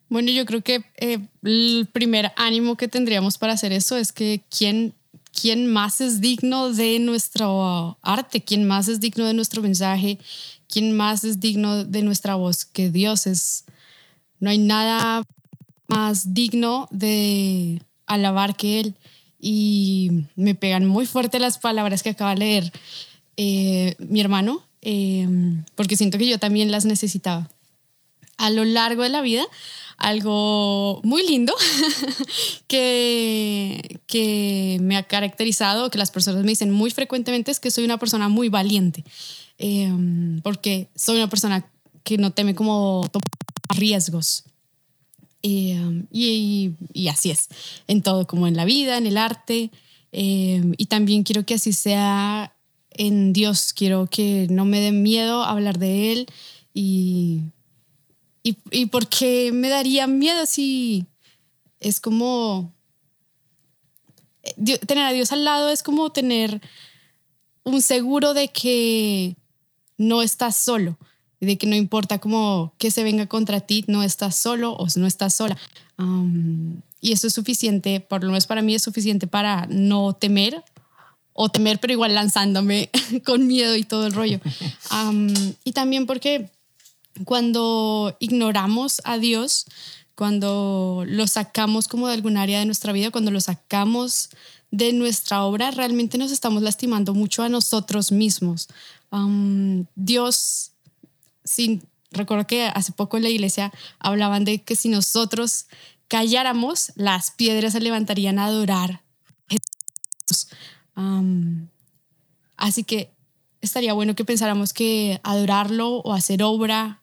Bueno, 0.10 0.32
yo 0.32 0.46
creo 0.46 0.62
que 0.62 0.84
eh, 0.98 1.20
el 1.44 1.90
primer 1.92 2.32
ánimo 2.36 2.78
que 2.78 2.88
tendríamos 2.88 3.38
para 3.38 3.54
hacer 3.54 3.72
eso 3.72 3.98
es 3.98 4.12
que 4.12 4.44
quién, 4.56 4.94
quién 5.34 5.68
más 5.68 6.00
es 6.00 6.22
digno 6.22 6.72
de 6.72 7.00
nuestro 7.00 7.98
arte, 8.02 8.44
quién 8.44 8.68
más 8.68 8.88
es 8.88 9.00
digno 9.00 9.26
de 9.26 9.34
nuestro 9.34 9.62
mensaje, 9.62 10.20
quién 10.70 10.96
más 10.96 11.24
es 11.24 11.40
digno 11.40 11.86
de 11.86 12.04
nuestra 12.04 12.36
voz, 12.36 12.66
que 12.66 12.90
Dios 12.90 13.26
es. 13.26 13.66
No 14.40 14.50
hay 14.50 14.58
nada 14.58 15.24
más 15.88 16.34
digno 16.34 16.88
de 16.92 17.82
alabar 18.06 18.56
que 18.56 18.80
Él. 18.80 18.96
Y 19.40 20.12
me 20.36 20.56
pegan 20.56 20.86
muy 20.86 21.06
fuerte 21.06 21.40
las 21.40 21.58
palabras 21.58 22.02
que 22.02 22.10
acaba 22.10 22.32
de 22.32 22.40
leer 22.40 22.72
eh, 23.38 23.96
mi 24.00 24.22
hermano, 24.22 24.64
eh, 24.82 25.28
porque 25.76 25.98
siento 25.98 26.18
que 26.18 26.28
yo 26.28 26.40
también 26.40 26.72
las 26.72 26.86
necesitaba. 26.86 27.50
A 28.38 28.50
lo 28.50 28.66
largo 28.66 29.04
de 29.04 29.10
la 29.10 29.22
vida, 29.22 29.46
algo 29.98 31.00
muy 31.04 31.26
lindo 31.26 31.54
que, 32.68 34.00
que 34.08 34.78
me 34.82 34.98
ha 34.98 35.04
caracterizado, 35.04 35.90
que 35.90 35.98
las 35.98 36.12
personas 36.12 36.44
me 36.44 36.50
dicen 36.50 36.72
muy 36.72 36.92
frecuentemente, 36.92 37.52
es 37.52 37.60
que 37.60 37.72
soy 37.72 37.86
una 37.86 37.98
persona 37.98 38.30
muy 38.30 38.50
valiente, 38.50 39.04
eh, 39.58 39.92
porque 40.44 40.90
soy 40.96 41.18
una 41.18 41.30
persona 41.30 41.70
que 42.04 42.18
no 42.18 42.32
teme 42.32 42.56
como 42.56 43.10
riesgos. 43.70 44.44
Um, 45.46 46.08
y, 46.12 46.74
así 47.08 47.30
es, 47.30 47.50
en 47.88 48.02
todo, 48.02 48.26
como 48.26 48.48
en 48.48 48.56
la 48.56 48.66
vida, 48.66 48.98
en 48.98 49.06
el 49.06 49.18
arte. 49.18 49.70
Um, 50.12 50.74
y 50.78 50.88
también 50.88 51.24
quiero 51.24 51.46
que 51.46 51.56
así 51.56 51.72
sea 51.72 52.56
en 52.90 53.32
Dios. 53.32 53.74
Quiero 53.74 54.08
que 54.08 54.48
no 54.50 54.66
me 54.66 54.80
dé 54.80 54.92
miedo 54.92 55.44
hablar 55.44 55.78
de 55.78 56.12
Él. 56.12 56.28
Y, 56.74 57.42
y, 58.42 58.58
y 58.72 58.88
porque 58.88 59.52
me 59.54 59.70
daría 59.70 60.08
miedo 60.08 60.46
si 60.46 61.06
es 61.80 62.00
como... 62.00 62.74
Eh, 64.44 64.78
tener 64.80 65.06
a 65.06 65.12
Dios 65.12 65.32
al 65.32 65.44
lado 65.44 65.70
es 65.70 65.84
como 65.84 66.12
tener 66.12 66.60
un 67.64 67.82
seguro 67.82 68.34
de 68.34 68.48
que 68.48 69.36
no 69.98 70.22
estás 70.22 70.56
solo 70.56 70.98
de 71.40 71.58
que 71.58 71.68
no 71.68 71.76
importa 71.76 72.20
cómo 72.20 72.74
que 72.78 72.92
se 72.92 73.04
venga 73.04 73.28
contra 73.28 73.60
ti, 73.60 73.84
no 73.88 74.04
estás 74.04 74.36
solo 74.36 74.74
o 74.74 74.88
no 74.96 75.08
estás 75.08 75.36
sola. 75.36 75.58
y 77.02 77.12
eso 77.12 77.28
es 77.28 77.34
suficiente, 77.34 78.00
por 78.00 78.24
lo 78.24 78.30
menos 78.30 78.48
para 78.48 78.62
mí 78.62 78.76
es 78.76 78.82
suficiente 78.82 79.28
para 79.28 79.68
no 79.70 80.14
temer 80.14 80.64
o 81.34 81.50
temer, 81.50 81.80
pero 81.80 81.94
igual 81.94 82.16
lanzándome 82.16 82.90
con 83.26 83.46
miedo 83.48 83.76
y 83.76 83.84
todo 83.84 84.08
el 84.08 84.14
rollo. 84.14 84.40
y 85.64 85.72
también 85.74 86.06
porque 86.06 86.50
cuando 87.24 88.16
ignoramos 88.20 89.02
a 89.06 89.18
Dios, 89.18 89.66
cuando 90.16 91.04
lo 91.06 91.28
sacamos 91.28 91.88
como 91.88 92.08
de 92.08 92.14
algún 92.14 92.38
área 92.38 92.60
de 92.60 92.66
nuestra 92.66 92.94
vida, 92.94 93.12
cuando 93.12 93.32
lo 93.32 93.42
sacamos 93.42 94.30
de 94.72 94.94
nuestra 94.94 95.44
obra, 95.44 95.72
realmente 95.72 96.18
nos 96.18 96.32
estamos 96.32 96.62
lastimando 96.64 97.14
mucho 97.14 97.44
a 97.44 97.50
nosotros 97.50 98.12
mismos. 98.12 98.68
Dios 99.96 100.72
sin, 101.46 101.88
recuerdo 102.12 102.46
que 102.46 102.66
hace 102.66 102.92
poco 102.92 103.16
en 103.18 103.24
la 103.24 103.30
iglesia 103.30 103.72
hablaban 104.00 104.44
de 104.44 104.62
que 104.62 104.76
si 104.76 104.90
nosotros 104.90 105.68
calláramos, 106.10 106.92
las 106.96 107.32
piedras 107.32 107.74
se 107.74 107.80
levantarían 107.80 108.40
a 108.40 108.46
adorar. 108.46 109.02
así 112.58 112.84
que 112.84 113.12
estaría 113.62 113.94
bueno 113.94 114.16
que 114.16 114.26
pensáramos 114.26 114.74
que 114.74 115.20
adorarlo 115.24 115.98
o 116.00 116.14
hacer 116.14 116.44
obra 116.44 117.02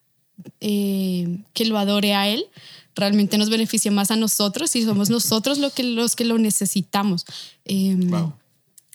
eh, 0.61 1.40
que 1.52 1.64
lo 1.64 1.78
adore 1.78 2.14
a 2.14 2.28
Él 2.28 2.46
realmente 2.94 3.38
nos 3.38 3.50
beneficia 3.50 3.90
más 3.90 4.11
a 4.11 4.16
nosotros 4.16 4.74
y 4.76 4.83
somos 4.83 5.11
nosotros 5.11 5.59
lo 5.59 5.70
que, 5.70 5.83
los 5.83 6.16
que 6.16 6.24
lo 6.24 6.38
necesitamos. 6.38 7.24
Em, 7.64 8.11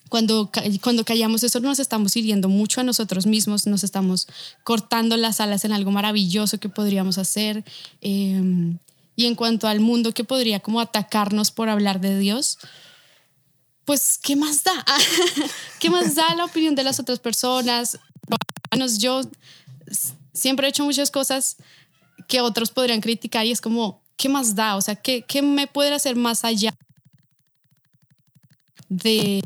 cuando, 0.08 0.50
cuando 0.82 1.04
callamos 1.04 1.42
eso 1.42 1.60
nos 1.60 1.78
estamos 1.78 2.16
hiriendo 2.16 2.48
mucho 2.48 2.80
a 2.80 2.84
nosotros 2.84 3.26
mismos, 3.26 3.66
nos 3.66 3.84
estamos 3.84 4.26
cortando 4.64 5.16
las 5.16 5.40
alas 5.40 5.64
en 5.64 5.72
algo 5.72 5.90
maravilloso 5.90 6.58
que 6.58 6.68
podríamos 6.68 7.18
hacer. 7.18 7.64
Em, 8.00 8.78
y 9.16 9.26
en 9.26 9.34
cuanto 9.34 9.66
al 9.66 9.80
mundo 9.80 10.12
que 10.12 10.24
podría 10.24 10.60
como 10.60 10.80
atacarnos 10.80 11.50
por 11.50 11.68
hablar 11.68 12.00
de 12.00 12.18
Dios, 12.18 12.58
pues, 13.84 14.18
¿qué 14.22 14.36
más 14.36 14.64
da? 14.64 14.84
¿Qué 15.80 15.90
más 15.90 16.14
da 16.14 16.34
la 16.34 16.44
opinión 16.44 16.74
de 16.74 16.84
las 16.84 17.00
otras 17.00 17.18
personas? 17.18 17.98
Yo 18.98 19.22
siempre 20.34 20.66
he 20.66 20.70
hecho 20.70 20.84
muchas 20.84 21.10
cosas 21.10 21.56
que 22.28 22.40
otros 22.40 22.70
podrían 22.70 23.00
criticar 23.00 23.46
y 23.46 23.50
es 23.50 23.60
como, 23.60 24.02
¿qué 24.16 24.28
más 24.28 24.54
da? 24.54 24.76
O 24.76 24.80
sea, 24.82 24.94
¿qué, 24.94 25.22
qué 25.22 25.40
me 25.42 25.66
puede 25.66 25.94
hacer 25.94 26.16
más 26.16 26.44
allá 26.44 26.74
de 28.88 29.40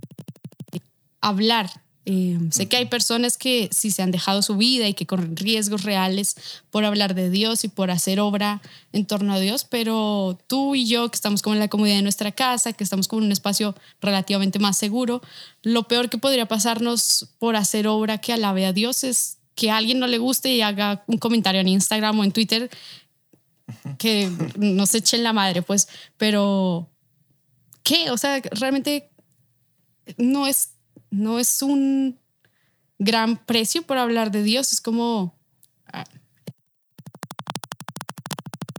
hablar. 1.23 1.71
Eh, 2.05 2.37
sé 2.51 2.69
que 2.69 2.77
hay 2.77 2.87
personas 2.87 3.39
que 3.39 3.71
sí 3.73 3.93
se 3.93 4.03
han 4.03 4.11
dejado 4.11 4.43
su 4.43 4.57
vida 4.57 4.89
y 4.89 4.95
que 4.95 5.07
corren 5.07 5.37
riesgos 5.37 5.85
reales 5.85 6.35
por 6.71 6.85
hablar 6.85 7.15
de 7.15 7.31
Dios 7.31 7.63
y 7.63 7.69
por 7.69 7.93
hacer 7.93 8.19
obra 8.19 8.61
en 8.93 9.07
torno 9.07 9.33
a 9.33 9.39
Dios, 9.39 9.65
pero 9.65 10.37
tú 10.49 10.75
y 10.75 10.89
yo 10.89 11.09
que 11.09 11.15
estamos 11.15 11.43
como 11.43 11.55
en 11.55 11.61
la 11.61 11.69
comodidad 11.69 11.97
de 11.97 12.03
nuestra 12.03 12.33
casa, 12.33 12.73
que 12.73 12.83
estamos 12.83 13.07
como 13.07 13.21
en 13.21 13.27
un 13.27 13.33
espacio 13.33 13.77
relativamente 14.01 14.59
más 14.59 14.77
seguro, 14.77 15.23
lo 15.63 15.85
peor 15.85 16.11
que 16.11 16.19
podría 16.19 16.47
pasarnos 16.47 17.29
por 17.39 17.55
hacer 17.55 17.87
obra 17.87 18.19
que 18.19 18.33
alabe 18.33 18.67
a 18.67 18.73
Dios 18.73 19.05
es 19.05 19.39
que 19.55 19.71
a 19.71 19.77
alguien 19.77 20.01
no 20.01 20.09
le 20.09 20.19
guste 20.19 20.53
y 20.53 20.61
haga 20.61 21.05
un 21.07 21.19
comentario 21.19 21.61
en 21.61 21.69
Instagram 21.69 22.19
o 22.19 22.25
en 22.25 22.33
Twitter 22.33 22.69
que 23.99 24.29
nos 24.57 24.93
echen 24.97 25.23
la 25.23 25.33
madre, 25.33 25.63
pues, 25.63 25.87
pero 26.17 26.91
¿qué? 27.85 28.11
O 28.11 28.19
sea, 28.19 28.41
realmente 28.53 29.09
no 30.17 30.49
es 30.49 30.71
no 31.13 31.39
es 31.39 31.63
un 31.63 32.19
gran 32.99 33.37
precio 33.37 33.83
por 33.83 33.99
hablar 33.99 34.31
de 34.31 34.43
Dios, 34.43 34.73
es 34.73 34.81
como 34.81 35.35
ah, 35.93 36.05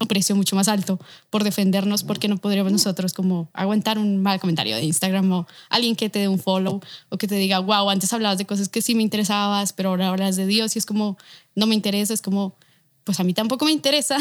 un 0.02 0.08
precio 0.08 0.36
mucho 0.36 0.56
más 0.56 0.68
alto 0.68 1.00
por 1.30 1.44
defendernos 1.44 2.04
porque 2.04 2.28
no 2.28 2.38
podríamos 2.38 2.72
nosotros 2.72 3.14
como 3.14 3.50
aguantar 3.54 4.00
un 4.00 4.22
mal 4.22 4.40
comentario 4.40 4.76
de 4.76 4.84
Instagram 4.84 5.32
o 5.32 5.48
alguien 5.70 5.96
que 5.96 6.10
te 6.10 6.20
dé 6.20 6.28
un 6.28 6.40
follow 6.40 6.82
o 7.10 7.18
que 7.18 7.28
te 7.28 7.36
diga, 7.36 7.60
wow, 7.60 7.90
antes 7.90 8.12
hablabas 8.12 8.40
de 8.40 8.46
cosas 8.46 8.68
que 8.68 8.82
sí 8.82 8.96
me 8.96 9.04
interesabas, 9.04 9.72
pero 9.72 9.90
ahora 9.90 10.10
hablas 10.10 10.36
de 10.36 10.48
Dios 10.48 10.76
y 10.76 10.80
es 10.80 10.86
como, 10.86 11.18
no 11.56 11.68
me 11.68 11.76
interesa, 11.76 12.14
es 12.14 12.22
como, 12.22 12.56
pues 13.04 13.20
a 13.20 13.24
mí 13.24 13.34
tampoco 13.34 13.66
me 13.66 13.72
interesa 13.72 14.18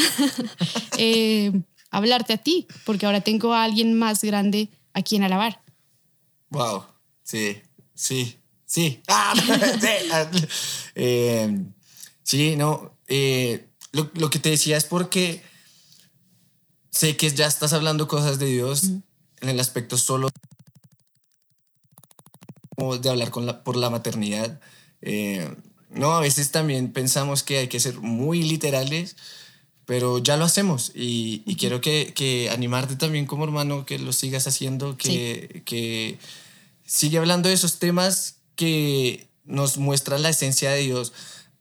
eh, 0.99 1.51
hablarte 1.89 2.33
a 2.33 2.37
ti 2.37 2.67
porque 2.85 3.07
ahora 3.07 3.21
tengo 3.21 3.53
a 3.53 3.63
alguien 3.63 3.97
más 3.97 4.23
grande 4.23 4.69
a 4.93 5.01
quien 5.01 5.23
alabar. 5.23 5.61
Wow, 6.51 6.83
sí, 7.23 7.57
Sí, 7.95 8.39
sí. 8.65 9.01
Ah, 9.07 9.33
eh, 10.95 11.65
sí, 12.23 12.55
no. 12.55 12.97
Eh, 13.07 13.67
lo, 13.91 14.29
que 14.29 14.39
te 14.39 14.49
decía 14.49 14.77
es 14.77 14.85
porque 14.85 15.43
sé 16.89 17.15
que 17.15 17.29
ya 17.29 17.47
estás 17.47 17.73
hablando 17.73 18.07
cosas 18.07 18.39
de 18.39 18.47
Dios 18.47 18.83
en 19.41 19.49
el 19.49 19.59
aspecto 19.59 19.97
solo 19.97 20.29
de 23.01 23.09
hablar 23.09 23.29
con 23.29 23.45
la, 23.45 23.63
por 23.63 23.75
la 23.75 23.89
maternidad. 23.89 24.59
Eh, 25.01 25.55
no, 25.89 26.13
a 26.13 26.21
veces 26.21 26.51
también 26.51 26.91
pensamos 26.91 27.43
que 27.43 27.59
hay 27.59 27.67
que 27.67 27.79
ser 27.79 27.99
muy 27.99 28.41
literales, 28.41 29.15
pero 29.85 30.17
ya 30.17 30.37
lo 30.37 30.45
hacemos 30.45 30.91
y, 30.95 31.43
quiero 31.57 31.81
que, 31.81 32.49
animarte 32.51 32.95
también 32.95 33.25
como 33.25 33.43
hermano 33.43 33.85
que 33.85 33.99
lo 33.99 34.11
sigas 34.11 34.47
haciendo, 34.47 34.97
que, 34.97 35.61
que 35.65 36.17
sigue 36.85 37.17
hablando 37.17 37.49
de 37.49 37.55
esos 37.55 37.79
temas 37.79 38.35
que 38.55 39.27
nos 39.45 39.77
muestran 39.77 40.21
la 40.21 40.29
esencia 40.29 40.71
de 40.71 40.81
Dios 40.81 41.13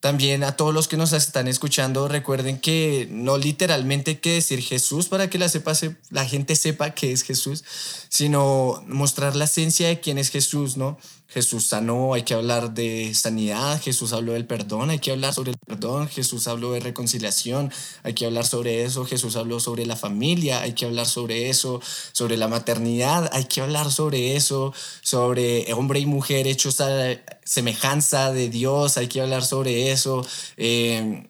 también 0.02 0.42
a 0.42 0.56
todos 0.56 0.74
los 0.74 0.88
que 0.88 0.96
nos 0.96 1.12
están 1.12 1.46
escuchando, 1.46 2.08
recuerden 2.08 2.58
que 2.58 3.06
no 3.08 3.38
literalmente 3.38 4.10
hay 4.10 4.16
que 4.16 4.32
decir 4.32 4.60
Jesús 4.60 5.06
para 5.06 5.30
que 5.30 5.38
la, 5.38 5.48
sepa, 5.48 5.74
la 6.10 6.26
gente 6.26 6.56
sepa 6.56 6.90
que 6.90 7.12
es 7.12 7.22
Jesús, 7.22 7.62
sino 8.08 8.82
mostrar 8.88 9.36
la 9.36 9.44
esencia 9.44 9.86
de 9.86 10.00
quién 10.00 10.18
es 10.18 10.30
Jesús, 10.30 10.76
¿no? 10.76 10.98
Jesús 11.32 11.66
sanó, 11.66 12.14
hay 12.14 12.22
que 12.22 12.34
hablar 12.34 12.74
de 12.74 13.14
sanidad, 13.14 13.80
Jesús 13.80 14.12
habló 14.12 14.32
del 14.32 14.46
perdón, 14.46 14.90
hay 14.90 14.98
que 14.98 15.12
hablar 15.12 15.32
sobre 15.32 15.52
el 15.52 15.58
perdón, 15.58 16.08
Jesús 16.08 16.46
habló 16.46 16.72
de 16.72 16.80
reconciliación, 16.80 17.72
hay 18.02 18.14
que 18.14 18.26
hablar 18.26 18.46
sobre 18.46 18.84
eso, 18.84 19.04
Jesús 19.04 19.36
habló 19.36 19.58
sobre 19.58 19.86
la 19.86 19.96
familia, 19.96 20.60
hay 20.60 20.74
que 20.74 20.84
hablar 20.84 21.06
sobre 21.06 21.48
eso, 21.48 21.80
sobre 22.12 22.36
la 22.36 22.48
maternidad, 22.48 23.30
hay 23.32 23.46
que 23.46 23.62
hablar 23.62 23.90
sobre 23.90 24.36
eso, 24.36 24.74
sobre 25.00 25.72
hombre 25.72 26.00
y 26.00 26.06
mujer 26.06 26.46
hechos 26.46 26.80
a 26.80 27.16
semejanza 27.44 28.32
de 28.32 28.48
Dios, 28.48 28.96
hay 28.96 29.08
que 29.08 29.20
hablar 29.20 29.44
sobre 29.44 29.90
eso. 29.90 30.26
Eh, 30.56 31.28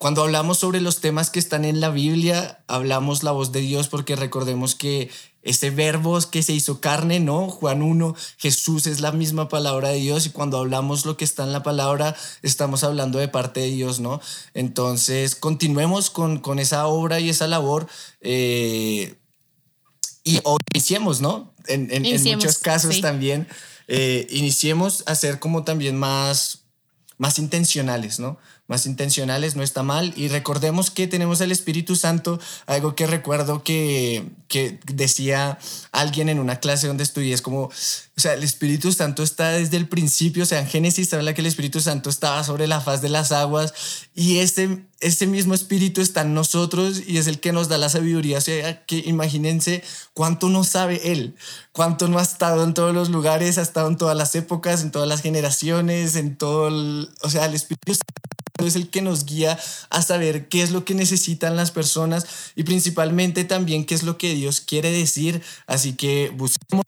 cuando 0.00 0.22
hablamos 0.22 0.56
sobre 0.56 0.80
los 0.80 1.00
temas 1.00 1.28
que 1.28 1.38
están 1.38 1.66
en 1.66 1.78
la 1.78 1.90
Biblia, 1.90 2.64
hablamos 2.68 3.22
la 3.22 3.32
voz 3.32 3.52
de 3.52 3.60
Dios 3.60 3.88
porque 3.88 4.16
recordemos 4.16 4.74
que 4.74 5.10
ese 5.42 5.70
verbo 5.70 6.18
que 6.30 6.42
se 6.42 6.52
hizo 6.52 6.80
carne, 6.80 7.20
¿no? 7.20 7.48
Juan 7.48 7.82
1, 7.82 8.14
Jesús 8.36 8.86
es 8.86 9.00
la 9.00 9.12
misma 9.12 9.48
palabra 9.48 9.88
de 9.88 9.96
Dios 9.96 10.26
y 10.26 10.30
cuando 10.30 10.58
hablamos 10.58 11.06
lo 11.06 11.16
que 11.16 11.24
está 11.24 11.44
en 11.44 11.52
la 11.52 11.62
palabra, 11.62 12.14
estamos 12.42 12.84
hablando 12.84 13.18
de 13.18 13.28
parte 13.28 13.60
de 13.60 13.70
Dios, 13.70 14.00
¿no? 14.00 14.20
Entonces, 14.52 15.34
continuemos 15.34 16.10
con, 16.10 16.38
con 16.40 16.58
esa 16.58 16.86
obra 16.86 17.20
y 17.20 17.30
esa 17.30 17.46
labor 17.46 17.86
eh, 18.20 19.14
y 20.24 20.40
iniciemos, 20.74 21.20
¿no? 21.20 21.54
En, 21.66 21.88
en, 21.90 22.02
muchos 22.02 22.58
casos 22.58 23.00
también, 23.00 23.48
eh, 23.88 24.26
iniciemos 24.30 25.02
a 25.06 25.14
ser 25.14 25.38
como 25.38 25.64
también 25.64 25.96
más, 25.96 26.64
más 27.18 27.38
intencionales, 27.38 28.20
¿no? 28.20 28.38
Más 28.70 28.86
intencionales, 28.86 29.56
no 29.56 29.64
está 29.64 29.82
mal. 29.82 30.14
Y 30.16 30.28
recordemos 30.28 30.90
que 30.90 31.08
tenemos 31.08 31.40
el 31.40 31.50
Espíritu 31.50 31.96
Santo, 31.96 32.38
algo 32.66 32.94
que 32.94 33.08
recuerdo 33.08 33.64
que, 33.64 34.30
que 34.46 34.78
decía 34.86 35.58
alguien 35.90 36.28
en 36.28 36.38
una 36.38 36.60
clase 36.60 36.86
donde 36.86 37.02
estudié, 37.02 37.34
es 37.34 37.42
como, 37.42 37.64
o 37.64 37.72
sea, 38.16 38.34
el 38.34 38.44
Espíritu 38.44 38.92
Santo 38.92 39.24
está 39.24 39.50
desde 39.50 39.76
el 39.76 39.88
principio, 39.88 40.44
o 40.44 40.46
sea, 40.46 40.60
en 40.60 40.68
Génesis 40.68 41.12
habla 41.12 41.34
que 41.34 41.40
el 41.40 41.48
Espíritu 41.48 41.80
Santo 41.80 42.10
estaba 42.10 42.44
sobre 42.44 42.68
la 42.68 42.80
faz 42.80 43.02
de 43.02 43.08
las 43.08 43.32
aguas 43.32 43.74
y 44.14 44.38
ese, 44.38 44.84
ese 45.00 45.26
mismo 45.26 45.54
Espíritu 45.54 46.00
está 46.00 46.22
en 46.22 46.34
nosotros 46.34 47.02
y 47.06 47.18
es 47.18 47.26
el 47.26 47.40
que 47.40 47.52
nos 47.52 47.68
da 47.68 47.78
la 47.78 47.88
sabiduría. 47.88 48.38
O 48.38 48.40
sea, 48.40 48.84
que 48.84 49.02
imagínense 49.06 49.82
cuánto 50.14 50.48
no 50.48 50.62
sabe 50.62 51.12
Él, 51.12 51.34
cuánto 51.72 52.08
no 52.08 52.18
ha 52.18 52.22
estado 52.22 52.64
en 52.64 52.74
todos 52.74 52.94
los 52.94 53.08
lugares, 53.08 53.58
ha 53.58 53.62
estado 53.62 53.88
en 53.88 53.96
todas 53.96 54.16
las 54.16 54.34
épocas, 54.34 54.82
en 54.82 54.90
todas 54.90 55.08
las 55.08 55.22
generaciones, 55.22 56.16
en 56.16 56.36
todo, 56.36 57.08
o 57.22 57.30
sea, 57.30 57.46
el 57.46 57.54
Espíritu 57.54 57.92
es 58.58 58.76
el 58.76 58.90
que 58.90 59.00
nos 59.00 59.24
guía 59.24 59.58
a 59.88 60.02
saber 60.02 60.48
qué 60.48 60.62
es 60.62 60.70
lo 60.70 60.84
que 60.84 60.94
necesitan 60.94 61.56
las 61.56 61.70
personas 61.70 62.26
y 62.54 62.64
principalmente 62.64 63.44
también 63.44 63.86
qué 63.86 63.94
es 63.94 64.02
lo 64.02 64.18
que 64.18 64.34
Dios 64.34 64.60
quiere 64.60 64.90
decir. 64.90 65.42
Así 65.66 65.94
que 65.94 66.30
busquemos 66.36 66.84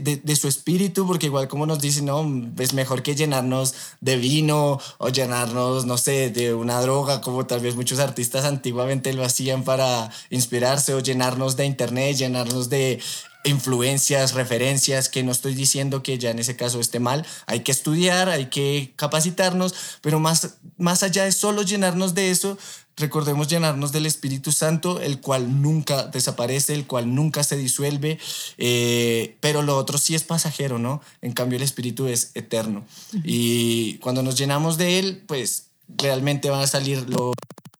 de, 0.00 0.36
su 0.36 0.48
espíritu, 0.48 1.06
porque 1.06 1.26
igual 1.26 1.48
como 1.48 1.66
nos 1.66 1.80
dicen, 1.80 2.06
no, 2.06 2.24
es 2.58 2.72
mejor 2.72 3.02
que 3.02 3.14
llenarnos 3.14 3.74
de 4.00 4.16
vino 4.16 4.80
o 4.98 5.08
llenarnos, 5.08 5.86
no 5.86 5.98
sé, 5.98 6.30
de 6.30 6.54
una 6.54 6.80
droga, 6.80 7.20
como 7.20 7.46
tal 7.46 7.60
vez 7.60 7.76
muchos 7.76 7.98
artistas 7.98 8.44
antiguamente 8.44 9.12
lo 9.12 9.24
hacían 9.24 9.64
para 9.64 10.10
inspirarse, 10.30 10.94
o 10.94 11.00
llenarnos 11.00 11.56
de 11.56 11.66
internet, 11.66 12.16
llenarnos 12.16 12.68
de 12.68 13.00
influencias, 13.44 14.34
referencias, 14.34 15.08
que 15.08 15.22
no 15.22 15.32
estoy 15.32 15.54
diciendo 15.54 16.02
que 16.02 16.18
ya 16.18 16.30
en 16.30 16.38
ese 16.38 16.56
caso 16.56 16.80
esté 16.80 17.00
mal, 17.00 17.26
hay 17.46 17.60
que 17.60 17.72
estudiar, 17.72 18.28
hay 18.28 18.46
que 18.46 18.92
capacitarnos, 18.96 19.74
pero 20.02 20.20
más, 20.20 20.56
más 20.76 21.02
allá 21.02 21.24
de 21.24 21.32
solo 21.32 21.62
llenarnos 21.62 22.14
de 22.14 22.30
eso, 22.30 22.58
recordemos 22.96 23.48
llenarnos 23.48 23.92
del 23.92 24.06
Espíritu 24.06 24.52
Santo, 24.52 25.00
el 25.00 25.20
cual 25.20 25.62
nunca 25.62 26.04
desaparece, 26.04 26.74
el 26.74 26.86
cual 26.86 27.14
nunca 27.14 27.42
se 27.42 27.56
disuelve, 27.56 28.18
eh, 28.58 29.36
pero 29.40 29.62
lo 29.62 29.76
otro 29.76 29.98
sí 29.98 30.14
es 30.14 30.22
pasajero, 30.22 30.78
¿no? 30.78 31.02
En 31.22 31.32
cambio 31.32 31.56
el 31.56 31.62
Espíritu 31.62 32.06
es 32.06 32.32
eterno. 32.34 32.84
Y 33.24 33.94
cuando 33.98 34.22
nos 34.22 34.36
llenamos 34.36 34.76
de 34.76 34.98
él, 34.98 35.22
pues 35.26 35.66
realmente 35.88 36.50
va 36.50 36.62
a 36.62 36.66
salir 36.66 37.08
lo 37.08 37.32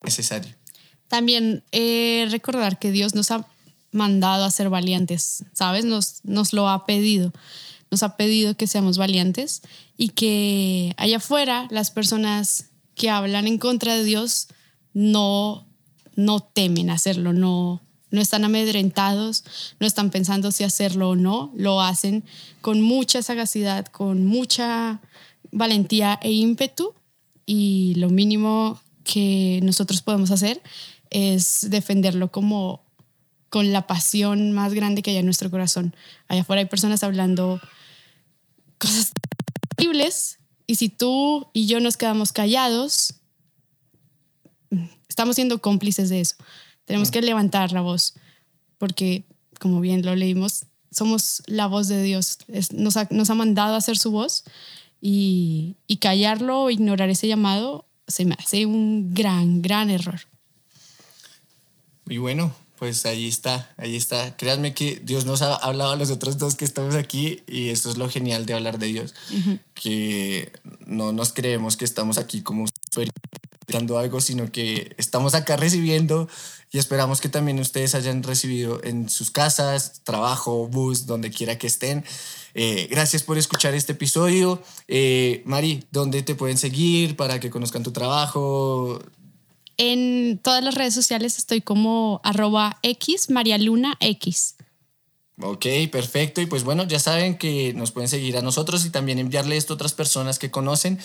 necesario. 0.03 0.55
También 1.09 1.63
eh, 1.73 2.27
recordar 2.31 2.79
que 2.79 2.91
Dios 2.91 3.15
nos 3.15 3.31
ha 3.31 3.47
mandado 3.93 4.45
a 4.45 4.51
ser 4.51 4.71
valientes, 4.71 5.45
¿sabes? 5.53 5.85
Nos, 5.85 6.21
nos 6.25 6.53
lo 6.53 6.69
ha 6.69 6.87
pedido. 6.87 7.33
Nos 7.91 8.03
ha 8.03 8.17
pedido 8.17 8.57
que 8.57 8.67
seamos 8.67 8.99
valientes 8.99 9.63
y 9.97 10.11
que 10.11 10.95
allá 10.97 11.17
afuera 11.17 11.67
las 11.71 11.91
personas 11.91 12.67
que 12.95 13.11
hablan 13.11 13.47
en 13.47 13.59
contra 13.59 13.95
de 13.95 14.05
Dios 14.05 14.49
no, 14.93 15.67
no 16.15 16.41
temen 16.41 16.91
hacerlo, 16.91 17.33
no, 17.33 17.83
no 18.11 18.21
están 18.21 18.45
amedrentados, 18.45 19.45
no 19.81 19.87
están 19.87 20.11
pensando 20.11 20.53
si 20.53 20.65
hacerlo 20.65 21.11
o 21.11 21.17
no, 21.17 21.53
lo 21.57 21.81
hacen 21.81 22.25
con 22.61 22.81
mucha 22.81 23.23
sagacidad, 23.23 23.87
con 23.87 24.27
mucha 24.27 25.01
valentía 25.51 26.19
e 26.23 26.31
ímpetu 26.31 26.95
y 27.47 27.95
lo 27.97 28.11
mínimo 28.11 28.81
que 29.03 29.61
nosotros 29.63 30.03
podemos 30.03 30.31
hacer 30.31 30.63
es 31.11 31.67
defenderlo 31.71 32.31
como 32.31 32.83
con 33.51 33.73
la 33.73 33.87
pasión 33.87 34.53
más 34.53 34.73
grande 34.73 35.03
que 35.03 35.11
hay 35.11 35.17
en 35.19 35.27
nuestro 35.27 35.51
corazón. 35.51 35.95
Allá 36.29 36.43
afuera 36.43 36.61
hay 36.61 36.67
personas 36.67 37.03
hablando 37.03 37.61
cosas 38.79 39.13
terribles 39.77 40.39
y 40.67 40.77
si 40.77 40.89
tú 40.89 41.49
y 41.53 41.67
yo 41.67 41.81
nos 41.81 41.97
quedamos 41.97 42.33
callados, 42.33 43.15
estamos 45.09 45.35
siendo 45.35 45.61
cómplices 45.61 46.09
de 46.09 46.21
eso. 46.21 46.37
Tenemos 46.85 47.11
que 47.11 47.21
levantar 47.21 47.73
la 47.73 47.81
voz 47.81 48.15
porque, 48.79 49.25
como 49.59 49.81
bien 49.81 50.07
lo 50.07 50.15
leímos, 50.15 50.67
somos 50.91 51.43
la 51.47 51.67
voz 51.67 51.89
de 51.89 52.03
Dios. 52.03 52.39
nos, 52.73 52.97
ha, 52.97 53.09
nos, 53.11 53.31
ha, 53.31 53.35
mandado 53.35 53.75
a 53.75 53.79
hacer 53.79 53.99
su 53.99 54.13
voz 54.13 54.45
y, 55.01 55.77
y 55.87 55.99
callarlo 55.99 56.63
o 56.63 56.71
ignorar 56.71 57.11
ese 57.11 57.29
llamado 57.29 57.87
se 58.07 58.25
me 58.25 58.35
hace 58.39 58.67
un 58.67 59.15
gran, 59.15 59.63
gran 59.63 59.91
error. 59.91 60.21
Y 62.09 62.19
bueno, 62.19 62.55
pues 62.81 63.05
ahí 63.05 63.29
está, 63.29 63.71
ahí 63.77 63.95
está. 63.95 64.39
Créanme 64.39 64.73
que 64.73 65.03
Dios 65.05 65.27
nos 65.27 65.43
ha 65.43 65.55
hablado 65.55 65.91
a 65.91 65.97
los 65.97 66.11
otros 66.11 66.39
dos 66.39 66.55
que 66.55 66.65
estamos 66.65 66.95
aquí 66.95 67.43
y 67.47 67.69
esto 67.69 67.91
es 67.91 67.99
lo 67.99 68.09
genial 68.09 68.47
de 68.47 68.55
hablar 68.55 68.79
de 68.79 68.87
Dios, 68.87 69.15
que 69.75 70.51
no 70.87 71.13
nos 71.13 71.35
creemos 71.35 71.77
que 71.77 71.85
estamos 71.85 72.17
aquí 72.17 72.41
como 72.41 72.65
dando 73.69 73.99
algo, 73.99 74.23
sino 74.23 74.51
que 74.51 74.95
estamos 74.97 75.35
acá 75.35 75.59
recibiendo 75.59 76.27
y 76.73 76.79
esperamos 76.79 77.21
que 77.21 77.29
también 77.29 77.61
ustedes 77.61 77.95
hayan 77.95 78.23
recibido 78.23 78.81
en 78.83 79.11
sus 79.11 79.31
casas, 79.31 80.01
trabajo, 80.03 80.67
bus, 80.67 81.05
donde 81.05 81.31
quiera 81.31 81.59
que 81.59 81.67
estén. 81.67 82.03
Eh, 82.55 82.89
gracias 82.91 83.23
por 83.23 83.37
escuchar 83.37 83.75
este 83.75 83.93
episodio. 83.93 84.63
Eh, 84.89 85.43
Mari, 85.45 85.85
¿dónde 85.91 86.23
te 86.23 86.35
pueden 86.35 86.57
seguir 86.57 87.15
para 87.15 87.41
que 87.41 87.51
conozcan 87.51 87.83
tu 87.83 87.93
trabajo? 87.93 89.03
En 89.83 90.37
todas 90.37 90.63
las 90.63 90.75
redes 90.75 90.93
sociales 90.93 91.39
estoy 91.39 91.63
como 91.63 92.21
arroba 92.23 92.79
X, 92.83 93.31
María 93.31 93.57
Luna 93.57 93.95
X. 94.01 94.57
Ok, 95.41 95.65
perfecto. 95.91 96.43
Y 96.43 96.47
pues 96.47 96.65
bueno, 96.65 96.85
ya 96.87 96.99
saben 96.99 97.39
que 97.39 97.73
nos 97.73 97.91
pueden 97.91 98.11
seguir 98.11 98.37
a 98.37 98.43
nosotros 98.43 98.85
y 98.85 98.91
también 98.91 99.19
enviarle 99.19 99.57
esto 99.57 99.73
a 99.73 99.77
otras 99.77 99.95
personas 99.95 100.39
que 100.39 100.51
conocen, 100.51 100.99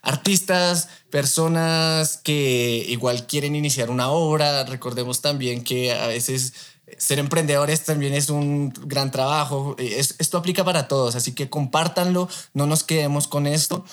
artistas, 0.00 0.88
personas 1.10 2.16
que 2.24 2.86
igual 2.88 3.26
quieren 3.26 3.54
iniciar 3.54 3.90
una 3.90 4.08
obra. 4.08 4.64
Recordemos 4.64 5.20
también 5.20 5.62
que 5.62 5.92
a 5.92 6.06
veces 6.06 6.54
ser 6.96 7.18
emprendedores 7.18 7.84
también 7.84 8.14
es 8.14 8.30
un 8.30 8.72
gran 8.86 9.10
trabajo. 9.10 9.76
esto 9.78 10.38
aplica 10.38 10.64
para 10.64 10.88
todos, 10.88 11.16
así 11.16 11.32
que 11.34 11.50
compártanlo, 11.50 12.30
no 12.54 12.66
nos 12.66 12.82
quedemos 12.82 13.28
con 13.28 13.46
esto. 13.46 13.84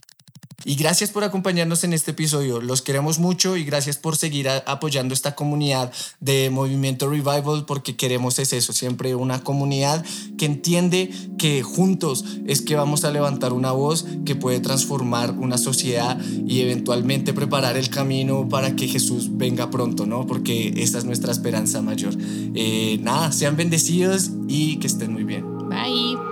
Y 0.65 0.76
gracias 0.76 1.12
por 1.12 1.24
acompañarnos 1.24 1.84
en 1.84 1.93
este 1.93 2.12
episodio. 2.12 2.62
Los 2.62 2.82
queremos 2.82 3.19
mucho 3.19 3.58
y 3.58 3.63
gracias 3.63 3.98
por 3.98 4.17
seguir 4.17 4.50
apoyando 4.50 5.13
esta 5.13 5.36
comunidad 5.36 5.91
de 6.19 6.50
Movimiento 6.50 7.10
Revival 7.10 7.65
porque 7.65 7.95
queremos 7.95 8.39
es 8.39 8.54
eso, 8.54 8.74
siempre 8.74 9.15
una 9.15 9.43
comunidad 9.43 10.04
que 10.38 10.45
entiende 10.45 11.12
que 11.38 11.63
juntos 11.63 12.26
es 12.45 12.62
que 12.62 12.76
vamos 12.76 13.06
a 13.06 13.12
levantar 13.12 13.54
una 13.54 13.72
voz 13.72 14.06
que 14.26 14.36
puede 14.36 14.60
transformar 14.60 15.32
una 15.32 15.58
sociedad 15.58 16.19
y 16.48 16.62
eventualmente 16.62 17.34
preparar 17.34 17.78
el 17.78 17.89
camino 17.89 18.48
para 18.50 18.76
que 18.76 18.88
Jesús 18.88 19.30
venga 19.38 19.69
pronto, 19.69 20.06
¿no? 20.06 20.28
Porque 20.28 20.74
esta 20.78 20.98
es 20.98 21.06
nuestra 21.06 21.32
esperanza 21.32 21.82
mayor. 21.82 22.15
Eh, 22.54 22.98
nada, 23.02 23.32
sean 23.32 23.56
bendecidos 23.56 24.32
y 24.48 24.78
que 24.78 24.88
estén 24.88 25.13
muy 25.13 25.24
bien. 25.24 25.45
Bye. 25.69 26.29